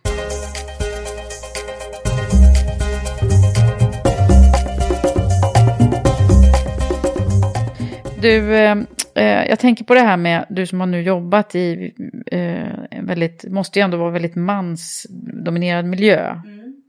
[8.21, 8.77] Du, eh,
[9.15, 11.93] eh, jag tänker på det här med, du som har nu jobbat i
[12.31, 16.35] eh, väldigt, måste ju ändå vara väldigt mansdominerad miljö.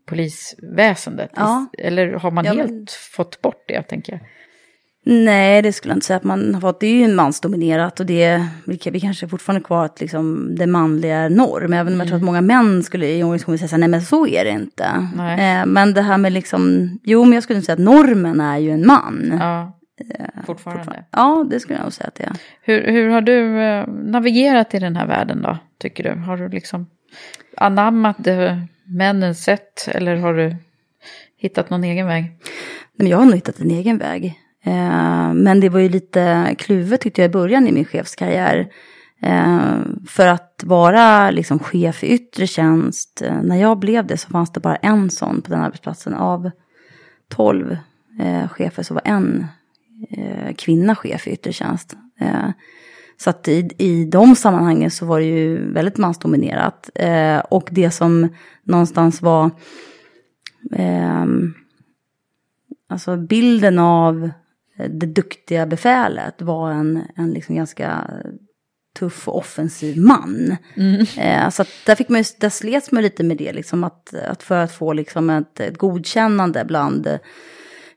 [0.07, 1.31] Polisväsendet.
[1.37, 1.66] Ja.
[1.79, 4.20] Eller har man Ja, helt men- fått bort det, tänker jag?
[5.07, 6.81] Nej, det skulle jag inte säga att man har fått.
[6.81, 11.17] Det är ju mansdominerat och det vi, vi kanske fortfarande kvar att liksom, det manliga
[11.17, 11.73] är norm.
[11.73, 14.03] Även om jag tror att många män skulle i organisationen säga så här, nej men
[14.03, 15.09] så är det inte.
[15.17, 15.61] Nej.
[15.61, 18.59] Eh, men det här med liksom, jo men jag skulle inte säga att normen är
[18.59, 19.39] ju en man.
[19.41, 19.79] Ja,
[20.47, 21.05] fortfarande.
[21.11, 22.37] Ja, det skulle jag nog säga att det är.
[22.63, 26.21] Hur, hur har du eh, navigerat i den här världen då, tycker du?
[26.21, 26.87] Har du liksom
[27.57, 30.57] anammat det, männens sätt eller har du
[31.37, 32.23] hittat någon egen väg?
[32.23, 32.39] Nej,
[32.97, 34.41] men jag har nog hittat en egen väg.
[34.65, 38.69] Eh, men det var ju lite kluvet tyckte jag i början i min chefskarriär.
[39.23, 44.31] Eh, för att vara liksom chef i yttre tjänst, eh, när jag blev det så
[44.31, 46.15] fanns det bara en sån på den arbetsplatsen.
[46.15, 46.51] Av
[47.29, 47.77] tolv
[48.21, 49.47] eh, chefer så var en
[50.57, 51.97] kvinna chef i yttre tjänst.
[53.17, 56.91] Så att i, i de sammanhangen så var det ju väldigt mansdominerat.
[56.95, 58.29] Eh, och det som
[58.65, 59.51] någonstans var
[60.73, 61.55] ehm,
[62.89, 64.31] Alltså bilden av
[64.77, 68.11] det duktiga befälet var en, en liksom ganska
[68.99, 70.57] tuff och offensiv man.
[71.18, 74.43] Eh, så där, fick man ju, där slets man lite med det, liksom att, att
[74.43, 77.07] för att få liksom ett, ett godkännande bland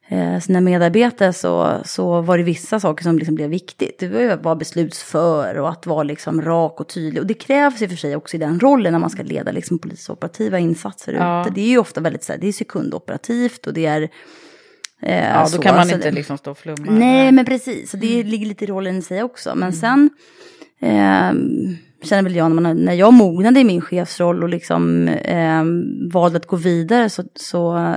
[0.08, 4.00] eh, sina medarbetare så, så var det vissa saker som liksom blev viktigt.
[4.00, 7.22] Det var ju att vara beslutsför och att vara liksom rak och tydlig.
[7.22, 9.52] Och det krävs i och för sig också i den rollen när man ska leda
[9.52, 11.42] liksom polisoperativa insatser Ja.
[11.42, 11.54] ute.
[11.56, 14.10] Det är ju ofta väldigt så här, det är sekundoperativt och det är
[15.02, 16.92] Eh, Ja, då så, kan man så inte det- liksom stå och flumma.
[16.92, 17.92] Nej, men precis.
[17.92, 19.56] Så det ligger lite i rollen i sig också.
[19.56, 20.10] Men sen
[20.80, 21.32] eh,
[22.04, 25.64] känner väl jag när, man, när jag mognade i min chefsroll och liksom eh,
[26.14, 27.96] valde att gå vidare så, så eh,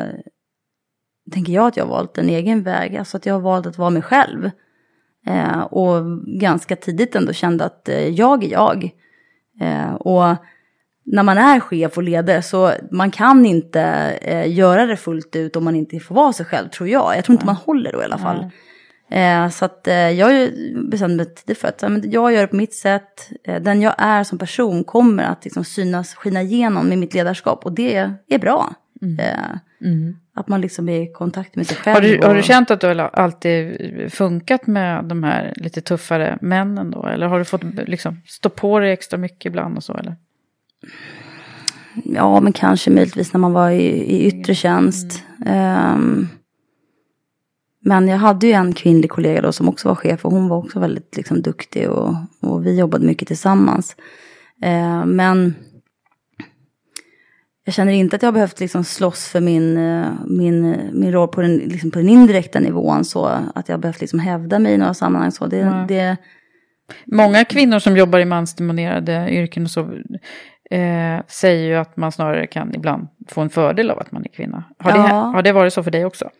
[1.33, 2.97] tänker jag att jag har valt en egen väg.
[2.97, 4.51] Alltså att jag har valt att vara mig själv.
[5.27, 8.91] Eh, och ganska tidigt ändå kände att eh, jag är jag.
[9.61, 10.37] Eh, och
[11.05, 13.83] när man är chef och ledare så man kan inte
[14.23, 17.17] eh, göra det fullt ut om man inte får vara sig själv tror jag.
[17.17, 18.51] Jag tror inte man håller då i alla fall.
[19.11, 20.51] Eh, så att eh, jag
[20.91, 23.31] bestämde mig tidigt för att men jag gör det på mitt sätt.
[23.45, 27.65] Eh, den jag är som person kommer att liksom synas, skina igenom med mitt ledarskap
[27.67, 28.75] och det är bra.
[29.83, 30.17] Mm.
[30.35, 31.95] Att man liksom är i kontakt med sig själv.
[31.95, 32.25] Har du, och...
[32.25, 33.77] har du känt att du alltid
[34.13, 37.07] funkat med de här lite tuffare männen då?
[37.07, 39.95] Eller har du fått liksom, stå på dig extra mycket ibland och så?
[39.95, 40.17] Eller?
[42.05, 45.23] Ja, men kanske möjligtvis när man var i, i yttre tjänst.
[45.47, 45.95] Mm.
[45.95, 46.29] Um,
[47.85, 50.57] men jag hade ju en kvinnlig kollega då som också var chef och hon var
[50.57, 53.97] också väldigt liksom, duktig och, och vi jobbade mycket tillsammans.
[54.65, 55.55] Uh, men
[57.65, 59.75] jag känner inte att jag har behövt liksom slåss för min,
[60.27, 63.25] min, min roll på den, liksom på den indirekta nivån så
[63.55, 65.33] att jag har behövt liksom hävda mig i några sammanhang.
[65.33, 65.87] Så det, mm.
[65.87, 66.17] det...
[67.07, 69.99] Många kvinnor som jobbar i mansdominerade yrken och så
[70.71, 74.29] eh, säger ju att man snarare kan ibland få en fördel av att man är
[74.29, 74.65] kvinna.
[74.79, 74.97] Har, ja.
[74.97, 76.31] det, har det varit så för dig också?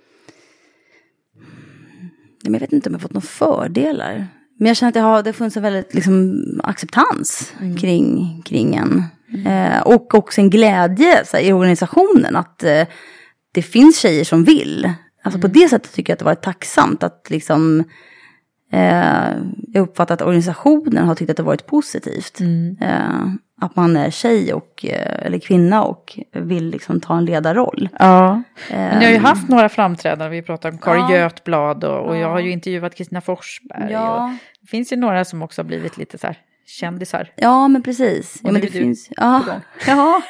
[2.43, 4.27] Jag vet inte om jag fått några fördelar.
[4.59, 7.77] Men jag känner att det har det funnits en väldigt liksom, acceptans mm.
[7.77, 9.05] kring, kring en.
[9.33, 9.47] Mm.
[9.47, 12.87] Eh, och också en glädje här, i organisationen att eh,
[13.53, 14.93] det finns tjejer som vill.
[15.23, 15.41] Alltså mm.
[15.41, 17.85] på det sättet tycker jag att det varit tacksamt att liksom
[18.73, 19.31] eh,
[19.69, 22.41] jag uppfattar att organisationen har tyckt att det varit positivt.
[22.41, 22.77] Mm.
[22.81, 27.89] Eh, att man är tjej och, eh, eller kvinna och vill liksom ta en ledarroll.
[27.99, 29.25] Ja, men ni har ju ehm.
[29.25, 31.17] haft några framträdanden, vi pratar om Karin ja.
[31.17, 32.21] Götblad och, och ja.
[32.21, 33.93] jag har ju intervjuat Kristina Forsberg.
[33.93, 34.37] Ja.
[34.61, 37.33] det finns ju några som också har blivit lite så här kändisar.
[37.37, 38.41] Ja, men precis.
[38.43, 39.45] Ja, men det finns, ja.
[39.87, 40.23] ja.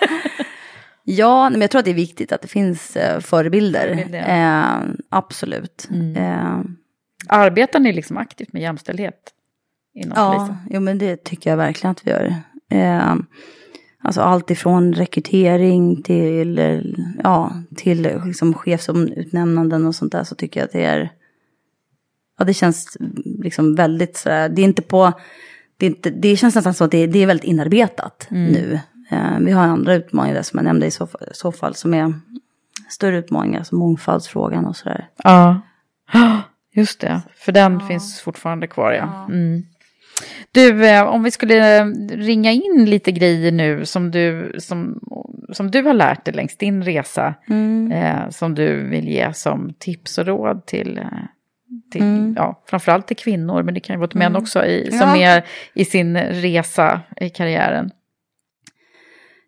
[1.05, 3.95] ja, men jag tror att det är viktigt att det finns uh, förebilder.
[3.95, 4.83] förebilder.
[4.83, 5.89] Uh, absolut.
[5.91, 6.17] Mm.
[6.17, 6.65] Uh,
[7.29, 9.35] Arbetar ni liksom aktivt med jämställdhet?
[9.95, 10.57] Inom ja, polisen?
[10.71, 12.35] jo, men det tycker jag verkligen att vi gör.
[12.71, 13.15] Eh,
[14.03, 16.61] alltså allt ifrån rekrytering till,
[17.23, 21.13] ja, till liksom chefsutnämnanden och sånt där så tycker jag att det är,
[22.39, 25.13] ja det känns liksom väldigt sådär, det är inte på,
[25.77, 28.53] det, inte, det känns nästan som att det, det är väldigt inarbetat mm.
[28.53, 28.81] nu.
[29.11, 32.15] Eh, vi har andra utmaningar där som jag nämnde i så, så fall som är
[32.89, 35.09] större utmaningar, som mångfaldsfrågan och sådär.
[35.25, 35.61] Ja,
[36.73, 37.87] just det, för den ja.
[37.87, 39.27] finns fortfarande kvar ja.
[39.29, 39.63] Mm.
[40.53, 45.01] Du, eh, om vi skulle eh, ringa in lite grejer nu som du, som,
[45.53, 47.35] som du har lärt dig längs din resa.
[47.49, 47.93] Mm.
[47.93, 51.05] Eh, som du vill ge som tips och råd till, eh,
[51.93, 52.35] till mm.
[52.37, 54.43] ja, framförallt till kvinnor, men det kan ju vara till män mm.
[54.43, 55.17] också, i, som ja.
[55.17, 55.45] är
[55.75, 57.91] i sin resa i karriären.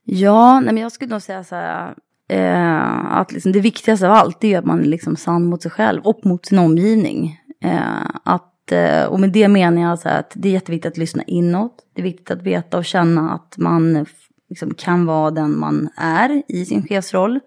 [0.04, 1.94] Ja, nej men jag skulle nog säga så här,
[2.28, 5.70] eh, att liksom det viktigaste av allt är att man är liksom sann mot sig
[5.70, 7.38] själv och mot sin omgivning.
[7.64, 11.22] Eh, att Eh, och med det menar jag så att det är jätteviktigt att lyssna
[11.22, 11.74] inåt.
[11.94, 14.06] Det är viktigt att veta och känna att man
[14.48, 17.40] liksom kan vara den man är i sin chefsroll.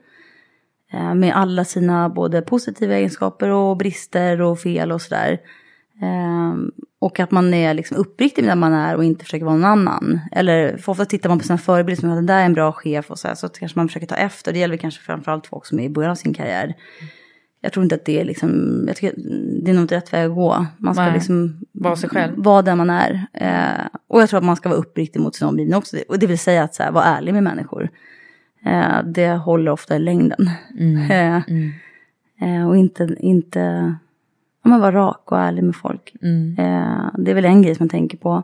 [0.94, 5.40] Eh, med alla sina både positiva egenskaper och brister och fel och sådär.
[6.02, 9.56] Ehm, och att man är liksom uppriktig med den man är och inte försöker vara
[9.56, 10.20] någon annan.
[10.32, 12.72] Eller för ofta tittar man på sina förebilder som att den där är en bra
[12.72, 14.54] chef och så här, så kanske man försöker ta efter.
[14.54, 16.76] Det gäller kanske framförallt folk som är i början av sin karriär
[17.66, 19.14] jag tror inte att det är liksom, jag tycker
[19.64, 20.66] det är nog inte rätt väg att gå.
[20.78, 22.34] Man ska Nej, liksom vara sig själv.
[22.38, 23.28] Vara den man är.
[23.34, 25.98] Eh, och jag tror att man ska vara uppriktig mot sin omgivning också.
[26.10, 27.90] Och det vill säga att så här, vara ärlig med människor.
[28.66, 30.50] Eh, det håller ofta i längden.
[30.80, 31.72] Mm, eh, mm.
[32.42, 33.96] Eh, och inte, inte
[34.64, 36.16] ja, man vara rak och ärlig med folk.
[36.22, 36.56] Mm.
[36.60, 38.44] Eh, det är väl en grej som jag tänker på.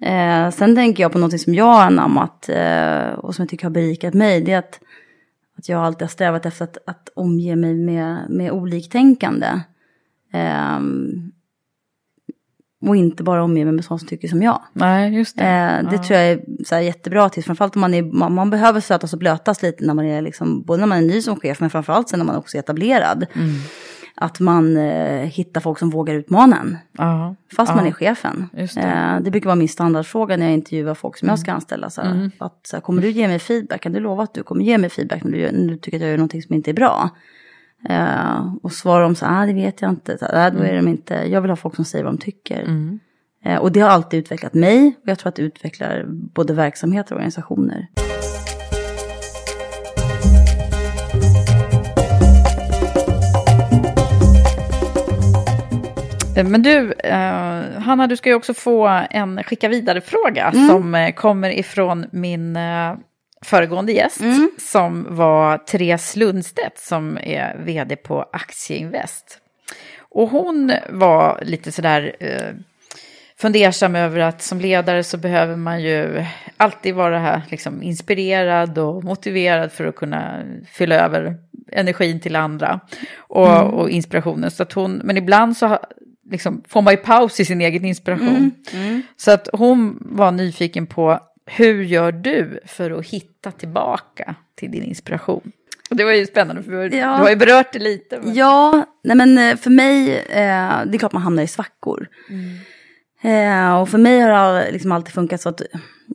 [0.00, 2.50] Eh, sen tänker jag på något som jag har anammat
[3.16, 4.40] och som jag tycker har berikat mig.
[4.40, 4.80] Det är att
[5.64, 9.60] att jag alltid har strävat efter att, att omge mig med, med oliktänkande.
[10.78, 11.32] Um,
[12.86, 14.62] och inte bara omge mig med sådana som tycker som jag.
[14.72, 15.44] Nej, just det.
[15.44, 16.02] Eh, det ja.
[16.02, 17.44] tror jag är så här, jättebra till.
[17.44, 20.62] Framförallt om man, är, man, man behöver stötas och blötas lite när man är liksom,
[20.62, 23.26] både när man är ny som chef men framförallt sen när man också är etablerad.
[23.34, 23.54] Mm
[24.16, 26.78] att man eh, hittar folk som vågar utmana en.
[26.98, 27.80] Aha, fast aha.
[27.80, 28.48] man är chefen.
[28.52, 28.76] Det.
[28.76, 29.30] Eh, det.
[29.30, 31.32] brukar vara min standardfråga när jag intervjuar folk som mm.
[31.32, 31.90] jag ska anställa.
[31.90, 32.30] Så mm.
[32.38, 33.80] att, så här, kommer du ge mig feedback?
[33.80, 36.02] Kan du lova att du kommer ge mig feedback när du, när du tycker att
[36.02, 37.10] jag gör någonting som inte är bra?
[37.88, 40.18] Eh, och svarar de så här, ah, det vet jag inte.
[40.18, 41.14] Så, ah, då är de inte.
[41.14, 42.62] Jag vill ha folk som säger vad de tycker.
[42.62, 43.00] Mm.
[43.44, 44.94] Eh, och det har alltid utvecklat mig.
[45.02, 47.88] Och jag tror att det utvecklar både verksamheter och organisationer.
[56.42, 60.68] Men du, eh, Hanna, du ska ju också få en skicka vidare-fråga Mm.
[60.68, 62.94] som eh, kommer ifrån min eh,
[63.44, 64.50] föregående gäst, Mm.
[64.58, 69.38] som var Therese Lundstedt, som är vd på Aktieinvest.
[70.10, 72.52] Och hon var lite sådär eh,
[73.38, 76.24] fundersam över att som ledare så behöver man ju
[76.56, 81.36] alltid vara här, liksom, inspirerad och motiverad för att kunna fylla över
[81.72, 82.80] energin till andra
[83.18, 83.66] och, Mm.
[83.74, 84.50] och inspirationen.
[84.50, 85.78] Så att hon, men ibland så
[86.30, 88.28] liksom, får man ju paus i sin egen inspiration.
[88.28, 88.50] Mm,
[88.88, 89.02] mm.
[89.16, 94.82] Så att hon var nyfiken på hur gör du för att hitta tillbaka till din
[94.82, 95.52] inspiration?
[95.90, 97.16] Och det var ju spännande för du, Ja.
[97.16, 98.20] du har ju berört det lite.
[98.22, 102.08] men- Ja, nej men eh, för mig, eh, det är klart man hamnar i svackor.
[103.22, 105.60] Eh, och för mig har det liksom alltid funkat så att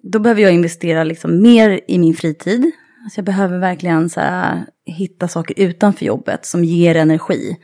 [0.03, 2.71] då behöver jag investera liksom mer i min fritid.
[3.03, 7.57] Alltså jag behöver verkligen så här, hitta saker utanför jobbet som ger energi.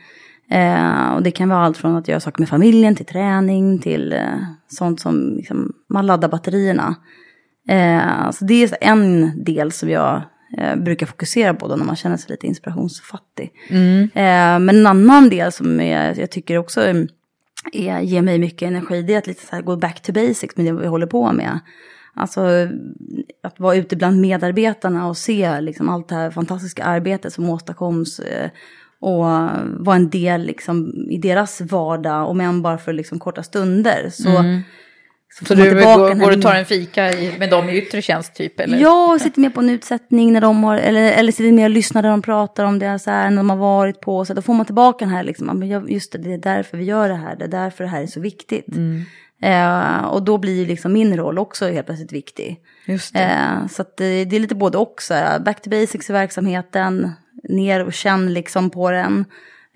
[0.50, 4.12] Eh, och det kan vara allt från att göra saker med familjen till träning till
[4.12, 4.38] eh,
[4.68, 6.94] sånt som liksom, man laddar batterierna.
[7.68, 10.22] Eh, så det är en del som jag
[10.58, 13.52] eh, brukar fokusera på då när man känner sig lite inspirationsfattig.
[13.68, 14.02] Mm.
[14.02, 17.08] Eh, men en annan del som är, jag tycker också är,
[17.72, 20.56] är, ger mig mycket energi, det är att lite så här gå back to basics
[20.56, 21.58] med det vi håller på med.
[22.14, 22.40] Alltså
[23.42, 28.20] att vara ute bland medarbetarna och se liksom, allt det här fantastiska arbetet som åstadkoms.
[29.02, 29.24] Eh, och
[29.84, 34.10] vara en del liksom, i deras vardag, om än bara för liksom, korta stunder.
[34.12, 34.60] Så, Mm.
[35.38, 38.34] så Så du tillbaka går, och tar en fika i, med dem i yttre tjänst
[38.34, 38.60] typ?
[38.60, 38.78] Eller?
[38.78, 41.70] Ja, och sitter med på en utsättning när de har, eller, eller sitter med och
[41.70, 44.24] lyssnar när de pratar om deras ärenden de har varit på.
[44.24, 47.08] Så då får man tillbaka den här, liksom, just det, det är därför vi gör
[47.08, 48.66] det här, det är därför det här är så viktigt.
[49.42, 52.56] Eh, och då blir liksom min roll också helt plötsligt viktig.
[52.86, 53.20] Just det.
[53.20, 57.12] Eh, så det, det är lite både och, så här, back to basics i verksamheten,
[57.48, 59.24] ner och känn liksom på den.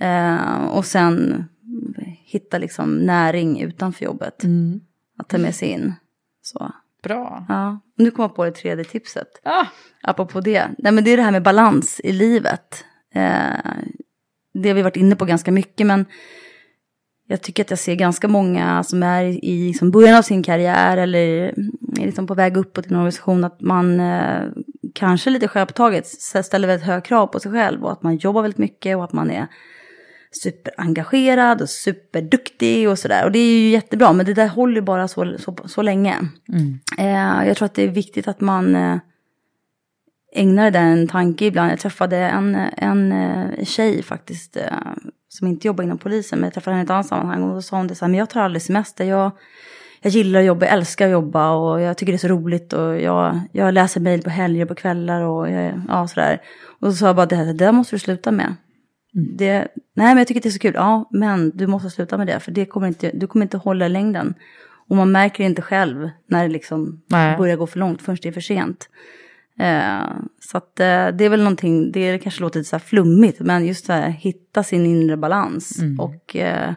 [0.01, 1.45] Eh, och sen
[2.25, 4.45] hitta liksom näring utanför jobbet.
[5.19, 5.95] Att ta med sig in.
[6.43, 6.73] Så.
[7.03, 7.47] Bra.
[7.49, 9.29] Ja, nu kommer jag på det tredje tipset.
[9.43, 9.67] Ah.
[10.03, 10.69] Apropå det.
[10.79, 12.85] Nej, men det är det här med balans i livet.
[13.15, 13.73] Eh,
[14.55, 16.07] det har vi varit inne på ganska mycket, men
[17.27, 20.97] jag tycker att jag ser ganska många som är i liksom början av sin karriär
[20.97, 21.19] eller
[21.99, 24.43] är liksom på väg uppåt i en organisation, att man eh,
[24.95, 26.07] kanske lite självpåtaget
[26.45, 29.13] ställer väldigt höga krav på sig själv och att man jobbar väldigt mycket och att
[29.13, 29.47] man är
[30.43, 33.25] superengagerad och superduktig och sådär.
[33.25, 36.17] Och det är ju jättebra, men det där håller bara så, så, så länge.
[36.99, 38.99] Eh, jag tror att det är viktigt att man eh,
[40.33, 41.73] ägnar det där en tanke ibland.
[41.73, 44.65] Jag träffade en, en eh, tjej faktiskt, eh,
[45.29, 47.43] som inte jobbar inom polisen, men jag träffade henne i ett annat sammanhang.
[47.43, 49.05] Och då sa hon det så här, men jag tar aldrig semester.
[49.05, 49.31] Jag,
[50.03, 52.73] jag gillar att jobba, jag älskar att jobba och jag tycker det är så roligt.
[52.73, 56.41] Och jag, jag läser mejl på helger och på kvällar och jag, ja, sådär.
[56.81, 58.55] Och så sa jag bara, det, här, det där måste du sluta med.
[59.13, 59.59] Det,
[59.95, 60.75] nej, men jag tycker det är så kul.
[60.75, 63.87] Ja, men du måste sluta med det, för det kommer inte, du kommer inte hålla
[63.87, 64.35] i längden.
[64.89, 67.37] Och man märker inte själv när det liksom Nej.
[67.37, 68.89] börjar gå för långt, först det är för sent.
[69.59, 70.07] Eh,
[70.41, 73.67] så att eh, det är väl någonting, det kanske låter lite så här flummigt, men
[73.67, 76.01] just det här, hitta sin inre balans Mm.
[76.01, 76.75] och eh,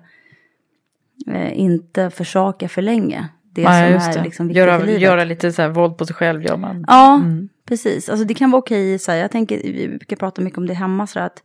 [1.28, 3.28] eh, inte försaka för länge.
[3.56, 4.24] Det Nej, som just är det.
[4.24, 5.02] liksom viktigt göra, i livet.
[5.02, 6.86] göra lite så här våld på sig själv gör man.
[6.88, 7.50] Ja, Mm.
[7.68, 8.10] precis.
[8.10, 10.74] Alltså det kan vara okej, så här, jag tänker, vi brukar prata mycket om det
[10.74, 11.44] hemma, så att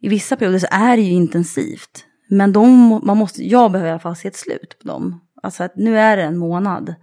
[0.00, 2.04] i vissa perioder så är det ju intensivt.
[2.28, 5.20] Men de, man måste, jag behöver i alla fall se ett slut på dem.
[5.42, 6.94] Alltså att nu är det en månad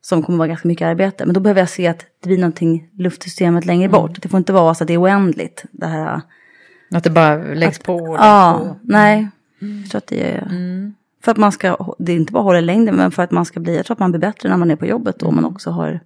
[0.00, 1.24] som kommer vara ganska mycket arbete.
[1.26, 3.92] Men då behöver jag se att det blir någonting luftsystemet längre Mm.
[4.00, 4.22] bort.
[4.22, 5.64] Det får inte vara så att det är oändligt.
[5.72, 6.20] Det här,
[6.90, 8.76] Att det bara läggs på och ja, på.
[8.82, 9.28] nej.
[9.82, 10.48] Jag tror att det är...
[11.26, 13.60] För att man ska, det är inte bara hålla längden, men för att man ska
[13.60, 15.70] bli, jag tror att man blir bättre när man är på jobbet och man också
[15.70, 16.00] har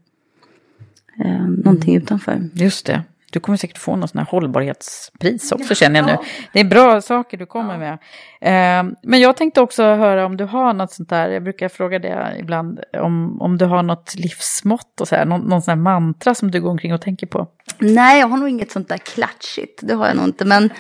[1.24, 2.48] eh, någonting utanför.
[2.54, 3.02] Just det.
[3.32, 6.16] Du kommer säkert få någon sån här hållbarhetspris också känner jag nu.
[6.52, 7.92] Det är bra saker du kommer med.
[8.40, 11.98] Eh, men jag tänkte också höra om du har något sånt där, jag brukar fråga
[11.98, 15.82] det ibland, om, om du har något livsmått och så här, någon, någon sån här
[15.82, 17.46] mantra som du går omkring och tänker på.
[17.78, 19.80] Nej, jag har nog inget sånt där klatschigt.
[19.82, 20.44] Det har jag nog inte.
[20.44, 20.70] Men,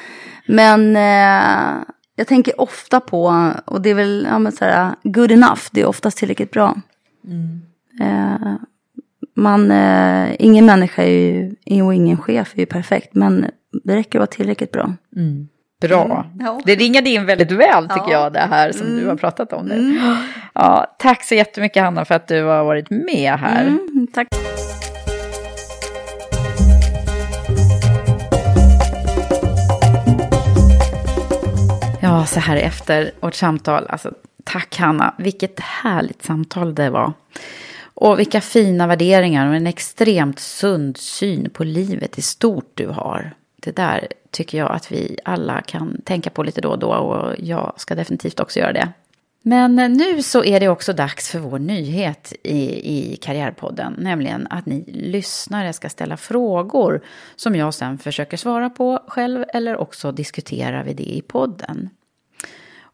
[0.46, 1.84] men eh,
[2.20, 5.80] jag tänker ofta på, och det är väl ja, men så här, good enough, det
[5.80, 6.76] är oftast tillräckligt bra.
[8.00, 8.54] Eh,
[9.36, 13.46] man, eh, ingen människa är ju, och ingen chef är ju perfekt, men
[13.84, 14.94] det räcker att vara tillräckligt bra.
[15.80, 16.04] Bra.
[16.04, 16.46] Mm.
[16.46, 16.60] Ja.
[16.64, 18.22] Det ringer in väldigt väl tycker Ja.
[18.22, 19.74] jag det här som du har pratat om nu.
[19.74, 20.16] Mm.
[20.54, 23.66] Ja, tack så jättemycket Hanna för att du har varit med här.
[23.66, 24.28] Mm, tack.
[32.10, 33.86] Ja, så här efter vårt samtal.
[33.88, 37.12] Alltså, tack Hanna, vilket härligt samtal det var.
[37.82, 43.34] Och vilka fina värderingar och en extremt sund syn på livet i stort du har.
[43.56, 47.34] Det där tycker jag att vi alla kan tänka på lite då och då och
[47.38, 48.88] jag ska definitivt också göra det.
[49.42, 52.60] Men nu så är det också dags för vår nyhet i,
[52.98, 57.00] i Karriärpodden, nämligen att ni lyssnare ska ställa frågor
[57.36, 61.90] som jag sen försöker svara på själv eller också diskuterar vi det i podden.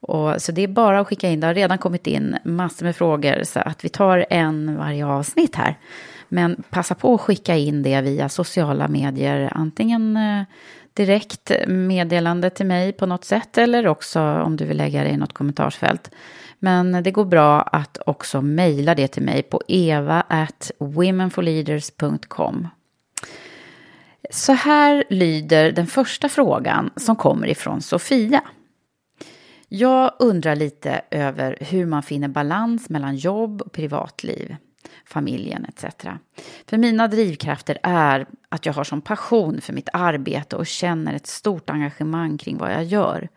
[0.07, 2.97] Och, så det är bara att skicka in, det har redan kommit in massor med
[2.97, 5.79] frågor så att vi tar en varje avsnitt här.
[6.29, 10.43] Men passa på att skicka in det via sociala medier, antingen eh,
[10.95, 15.17] direkt meddelande till mig på något sätt eller också om du vill lägga det i
[15.17, 16.11] något kommentarsfält.
[16.59, 22.69] Men det går bra att också mejla det till mig på eva.womenforleaders.com
[24.31, 28.43] Så här lyder den första frågan som kommer ifrån Sofia.
[29.77, 34.57] Jag undrar lite över hur man finner balans mellan jobb och privatliv,
[35.07, 35.85] familjen etc.
[36.67, 41.27] För mina drivkrafter är att jag har som passion för mitt arbete och känner ett
[41.27, 43.29] stort engagemang kring vad jag gör.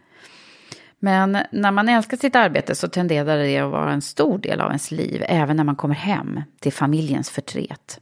[0.99, 4.67] Men när man älskar sitt arbete så tenderar det att vara en stor del av
[4.67, 7.99] ens liv, även när man kommer hem till familjens förtret.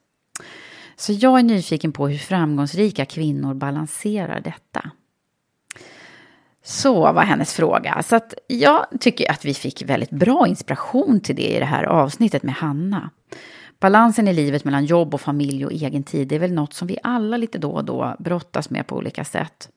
[0.96, 4.92] Så jag är nyfiken på hur framgångsrika kvinnor balanserar detta.
[6.68, 8.04] Så var hennes fråga.
[8.04, 11.84] Så att jag tycker att vi fick väldigt bra inspiration till det i det här
[11.84, 13.10] avsnittet med Hanna.
[13.80, 16.98] Balansen i livet mellan jobb och familj och egen tid är väl något som vi
[17.04, 19.70] alla lite då och då brottas med på olika sätt.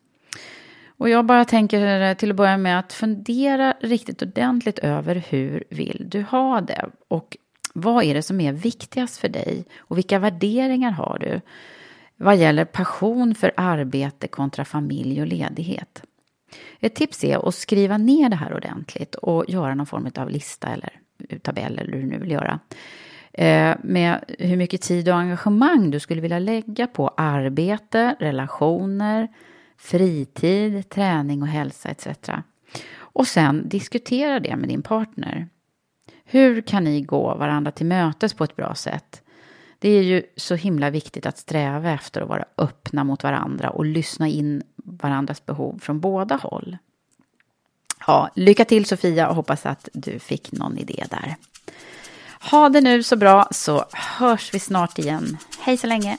[0.99, 5.65] Och jag bara tänker eh, till att börja med att fundera riktigt ordentligt över hur
[5.71, 6.91] vill du ha det?
[7.09, 7.37] Och
[7.75, 9.65] vad är det som är viktigast för dig?
[9.79, 11.41] Och vilka värderingar har du?
[12.17, 16.03] Vad gäller passion för arbete kontra familj och ledighet.
[16.81, 20.69] Ett tips är att skriva ner det här ordentligt och göra någon form av lista
[20.69, 20.91] eller
[21.43, 22.61] tabell eller hur du nu vill göra.
[23.33, 29.29] Eh, med hur mycket tid och engagemang du skulle vilja lägga på arbete, relationer,
[29.77, 32.31] fritid, träning och hälsa etc.
[32.93, 35.49] Och sen diskutera det med din partner.
[36.25, 39.23] Hur kan ni gå varandra till mötes på ett bra sätt?
[39.81, 43.85] Det är ju så himla viktigt att sträva efter att vara öppna mot varandra och
[43.85, 46.79] lyssna in varandras behov från båda håll.
[48.07, 51.37] Ja, lycka till Sofia och hoppas att du fick någon idé där.
[52.51, 55.39] Ha det nu så bra så hörs vi snart igen.
[55.61, 56.19] Hej så länge!